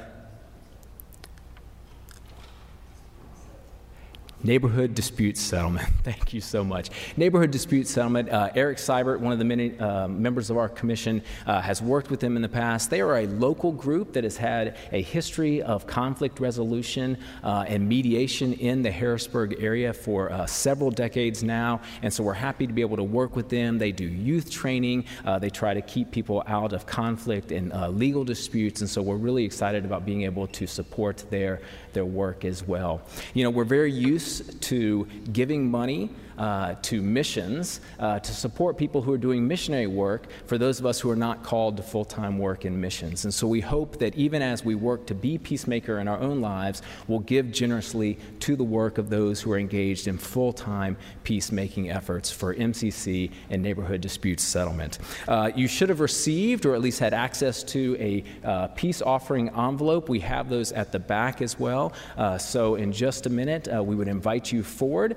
Neighborhood 4.44 4.94
Dispute 4.94 5.38
Settlement. 5.38 5.88
Thank 6.02 6.34
you 6.34 6.40
so 6.42 6.62
much. 6.62 6.90
Neighborhood 7.16 7.50
Dispute 7.50 7.88
Settlement. 7.88 8.28
Uh, 8.28 8.50
Eric 8.54 8.76
Seibert, 8.76 9.18
one 9.18 9.32
of 9.32 9.38
the 9.38 9.44
many 9.44 9.78
uh, 9.78 10.06
members 10.06 10.50
of 10.50 10.58
our 10.58 10.68
commission, 10.68 11.22
uh, 11.46 11.62
has 11.62 11.80
worked 11.80 12.10
with 12.10 12.20
them 12.20 12.36
in 12.36 12.42
the 12.42 12.48
past. 12.48 12.90
They 12.90 13.00
are 13.00 13.16
a 13.16 13.26
local 13.26 13.72
group 13.72 14.12
that 14.12 14.22
has 14.22 14.36
had 14.36 14.76
a 14.92 15.00
history 15.00 15.62
of 15.62 15.86
conflict 15.86 16.40
resolution 16.40 17.16
uh, 17.42 17.64
and 17.66 17.88
mediation 17.88 18.52
in 18.52 18.82
the 18.82 18.90
Harrisburg 18.90 19.56
area 19.60 19.94
for 19.94 20.30
uh, 20.30 20.44
several 20.44 20.90
decades 20.90 21.42
now. 21.42 21.80
And 22.02 22.12
so 22.12 22.22
we're 22.22 22.34
happy 22.34 22.66
to 22.66 22.72
be 22.72 22.82
able 22.82 22.98
to 22.98 23.04
work 23.04 23.36
with 23.36 23.48
them. 23.48 23.78
They 23.78 23.92
do 23.92 24.04
youth 24.04 24.50
training, 24.50 25.06
uh, 25.24 25.38
they 25.38 25.50
try 25.50 25.72
to 25.72 25.80
keep 25.80 26.10
people 26.10 26.42
out 26.46 26.74
of 26.74 26.84
conflict 26.84 27.50
and 27.50 27.72
legal 27.98 28.24
disputes. 28.24 28.82
And 28.82 28.90
so 28.90 29.00
we're 29.00 29.16
really 29.16 29.44
excited 29.44 29.86
about 29.86 30.04
being 30.04 30.22
able 30.22 30.46
to 30.48 30.66
support 30.66 31.24
their, 31.30 31.62
their 31.94 32.04
work 32.04 32.44
as 32.44 32.62
well. 32.62 33.00
You 33.32 33.44
know, 33.44 33.50
we're 33.50 33.64
very 33.64 33.92
used 33.92 34.33
to 34.60 35.06
giving 35.32 35.70
money 35.70 36.10
uh, 36.38 36.74
to 36.82 37.02
missions 37.02 37.80
uh, 37.98 38.18
to 38.18 38.32
support 38.32 38.76
people 38.76 39.02
who 39.02 39.12
are 39.12 39.18
doing 39.18 39.46
missionary 39.46 39.86
work 39.86 40.26
for 40.46 40.58
those 40.58 40.80
of 40.80 40.86
us 40.86 41.00
who 41.00 41.10
are 41.10 41.16
not 41.16 41.42
called 41.42 41.76
to 41.76 41.82
full 41.82 42.04
time 42.04 42.38
work 42.38 42.64
in 42.64 42.80
missions. 42.80 43.24
And 43.24 43.32
so 43.32 43.46
we 43.46 43.60
hope 43.60 43.98
that 43.98 44.14
even 44.16 44.42
as 44.42 44.64
we 44.64 44.74
work 44.74 45.06
to 45.06 45.14
be 45.14 45.38
peacemaker 45.38 45.98
in 45.98 46.08
our 46.08 46.18
own 46.18 46.40
lives, 46.40 46.82
we'll 47.08 47.20
give 47.20 47.52
generously 47.52 48.18
to 48.40 48.56
the 48.56 48.64
work 48.64 48.98
of 48.98 49.10
those 49.10 49.40
who 49.40 49.52
are 49.52 49.58
engaged 49.58 50.08
in 50.08 50.18
full 50.18 50.52
time 50.52 50.96
peacemaking 51.22 51.90
efforts 51.90 52.30
for 52.30 52.54
MCC 52.54 53.30
and 53.50 53.62
neighborhood 53.62 54.00
dispute 54.00 54.40
settlement. 54.40 54.98
Uh, 55.28 55.50
you 55.54 55.68
should 55.68 55.88
have 55.88 56.00
received 56.00 56.66
or 56.66 56.74
at 56.74 56.80
least 56.80 56.98
had 56.98 57.14
access 57.14 57.62
to 57.62 57.96
a 58.00 58.24
uh, 58.46 58.66
peace 58.68 59.02
offering 59.02 59.48
envelope. 59.50 60.08
We 60.08 60.20
have 60.20 60.48
those 60.48 60.72
at 60.72 60.92
the 60.92 60.98
back 60.98 61.42
as 61.42 61.58
well. 61.58 61.92
Uh, 62.16 62.38
so 62.38 62.74
in 62.74 62.92
just 62.92 63.26
a 63.26 63.30
minute, 63.30 63.68
uh, 63.72 63.82
we 63.82 63.94
would 63.94 64.08
invite 64.08 64.50
you 64.52 64.62
forward 64.62 65.16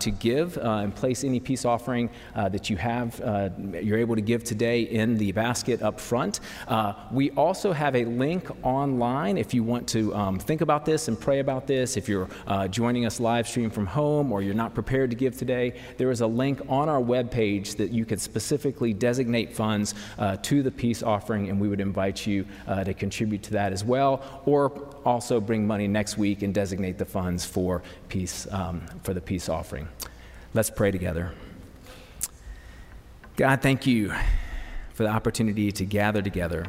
to 0.00 0.10
give 0.10 0.57
and 0.58 0.94
place 0.94 1.24
any 1.24 1.40
peace 1.40 1.64
offering 1.64 2.10
uh, 2.34 2.48
that 2.48 2.70
you 2.70 2.76
have, 2.76 3.20
uh, 3.20 3.48
you're 3.82 3.98
able 3.98 4.14
to 4.14 4.20
give 4.20 4.44
today 4.44 4.82
in 4.82 5.16
the 5.16 5.32
basket 5.32 5.82
up 5.82 6.00
front. 6.00 6.40
Uh, 6.66 6.94
we 7.12 7.30
also 7.32 7.72
have 7.72 7.94
a 7.96 8.04
link 8.04 8.48
online 8.64 9.38
if 9.38 9.54
you 9.54 9.62
want 9.62 9.88
to 9.88 10.14
um, 10.14 10.38
think 10.38 10.60
about 10.60 10.84
this 10.84 11.08
and 11.08 11.18
pray 11.20 11.40
about 11.40 11.66
this. 11.66 11.96
If 11.96 12.08
you're 12.08 12.28
uh, 12.46 12.68
joining 12.68 13.06
us 13.06 13.20
live 13.20 13.48
stream 13.48 13.70
from 13.70 13.86
home 13.86 14.32
or 14.32 14.42
you're 14.42 14.54
not 14.54 14.74
prepared 14.74 15.10
to 15.10 15.16
give 15.16 15.36
today, 15.36 15.74
there 15.96 16.10
is 16.10 16.20
a 16.20 16.26
link 16.26 16.60
on 16.68 16.88
our 16.88 17.00
webpage 17.00 17.76
that 17.76 17.90
you 17.90 18.04
can 18.04 18.18
specifically 18.18 18.92
designate 18.92 19.54
funds 19.54 19.94
uh, 20.18 20.36
to 20.42 20.62
the 20.62 20.70
peace 20.70 21.02
offering, 21.02 21.48
and 21.48 21.60
we 21.60 21.68
would 21.68 21.80
invite 21.80 22.26
you 22.26 22.46
to 22.84 22.94
contribute 22.94 23.42
to 23.42 23.52
that 23.52 23.72
as 23.72 23.84
well, 23.84 24.42
or 24.46 24.70
also 25.04 25.40
bring 25.40 25.66
money 25.66 25.88
next 25.88 26.18
week 26.18 26.42
and 26.42 26.54
designate 26.54 26.98
the 26.98 27.04
funds 27.04 27.44
for 27.44 27.82
peace 28.08 28.46
um, 28.50 28.82
for 29.02 29.14
the 29.14 29.20
peace 29.20 29.48
offering. 29.48 29.88
Let's 30.54 30.70
pray 30.70 30.90
together. 30.90 31.32
God, 33.36 33.60
thank 33.60 33.86
you 33.86 34.14
for 34.94 35.02
the 35.02 35.10
opportunity 35.10 35.70
to 35.72 35.84
gather 35.84 36.22
together, 36.22 36.64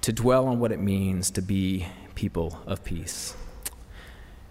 to 0.00 0.12
dwell 0.14 0.46
on 0.46 0.58
what 0.58 0.72
it 0.72 0.80
means 0.80 1.30
to 1.32 1.42
be 1.42 1.86
people 2.14 2.58
of 2.66 2.82
peace. 2.84 3.36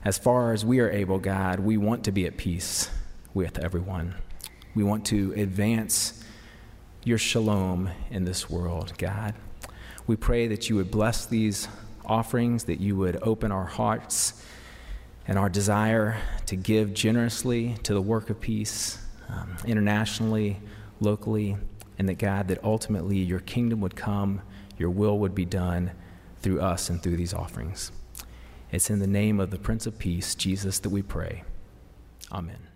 As 0.06 0.20
far 0.20 0.54
as 0.54 0.64
we 0.64 0.80
are 0.80 0.92
able, 0.92 1.18
God, 1.18 1.60
we 1.60 1.76
want 1.76 2.04
to 2.04 2.12
be 2.12 2.28
at 2.28 2.38
peace 2.38 2.92
with 3.34 3.58
everyone. 3.58 4.14
We 4.76 4.84
want 4.84 5.04
to 5.08 5.34
advance 5.36 6.24
your 7.04 7.18
shalom 7.18 7.90
in 8.12 8.26
this 8.26 8.48
world, 8.48 8.94
God. 9.00 9.34
We 10.06 10.16
pray 10.16 10.48
that 10.48 10.70
you 10.70 10.76
would 10.76 10.92
bless 10.92 11.26
these 11.26 11.68
offerings, 12.06 12.66
that 12.66 12.80
you 12.80 12.96
would 12.98 13.18
open 13.24 13.52
our 13.52 13.66
hearts 13.66 14.46
and 15.28 15.38
our 15.38 15.50
desire 15.50 16.18
to 16.48 16.56
give 16.56 16.94
generously 16.94 17.76
to 17.84 17.94
the 17.94 18.02
work 18.02 18.30
of 18.30 18.40
peace 18.40 19.00
um, 19.30 19.56
internationally, 19.66 20.60
locally, 21.00 21.58
and 21.98 22.10
that 22.10 22.18
God, 22.18 22.48
that 22.48 22.64
ultimately 22.64 23.18
your 23.18 23.40
kingdom 23.40 23.82
would 23.82 23.96
come, 23.96 24.42
your 24.78 24.90
will 24.90 25.20
would 25.20 25.36
be 25.36 25.46
done 25.46 25.92
through 26.42 26.60
us 26.60 26.90
and 26.90 27.02
through 27.02 27.18
these 27.18 27.34
offerings. 27.34 27.92
It's 28.72 28.90
in 28.90 29.00
the 29.00 29.08
name 29.08 29.40
of 29.40 29.52
the 29.52 29.60
Prince 29.60 29.86
of 29.86 30.00
Peace, 30.00 30.34
Jesus, 30.34 30.80
that 30.80 30.90
we 30.90 31.02
pray. 31.02 31.44
Amen. 32.32 32.71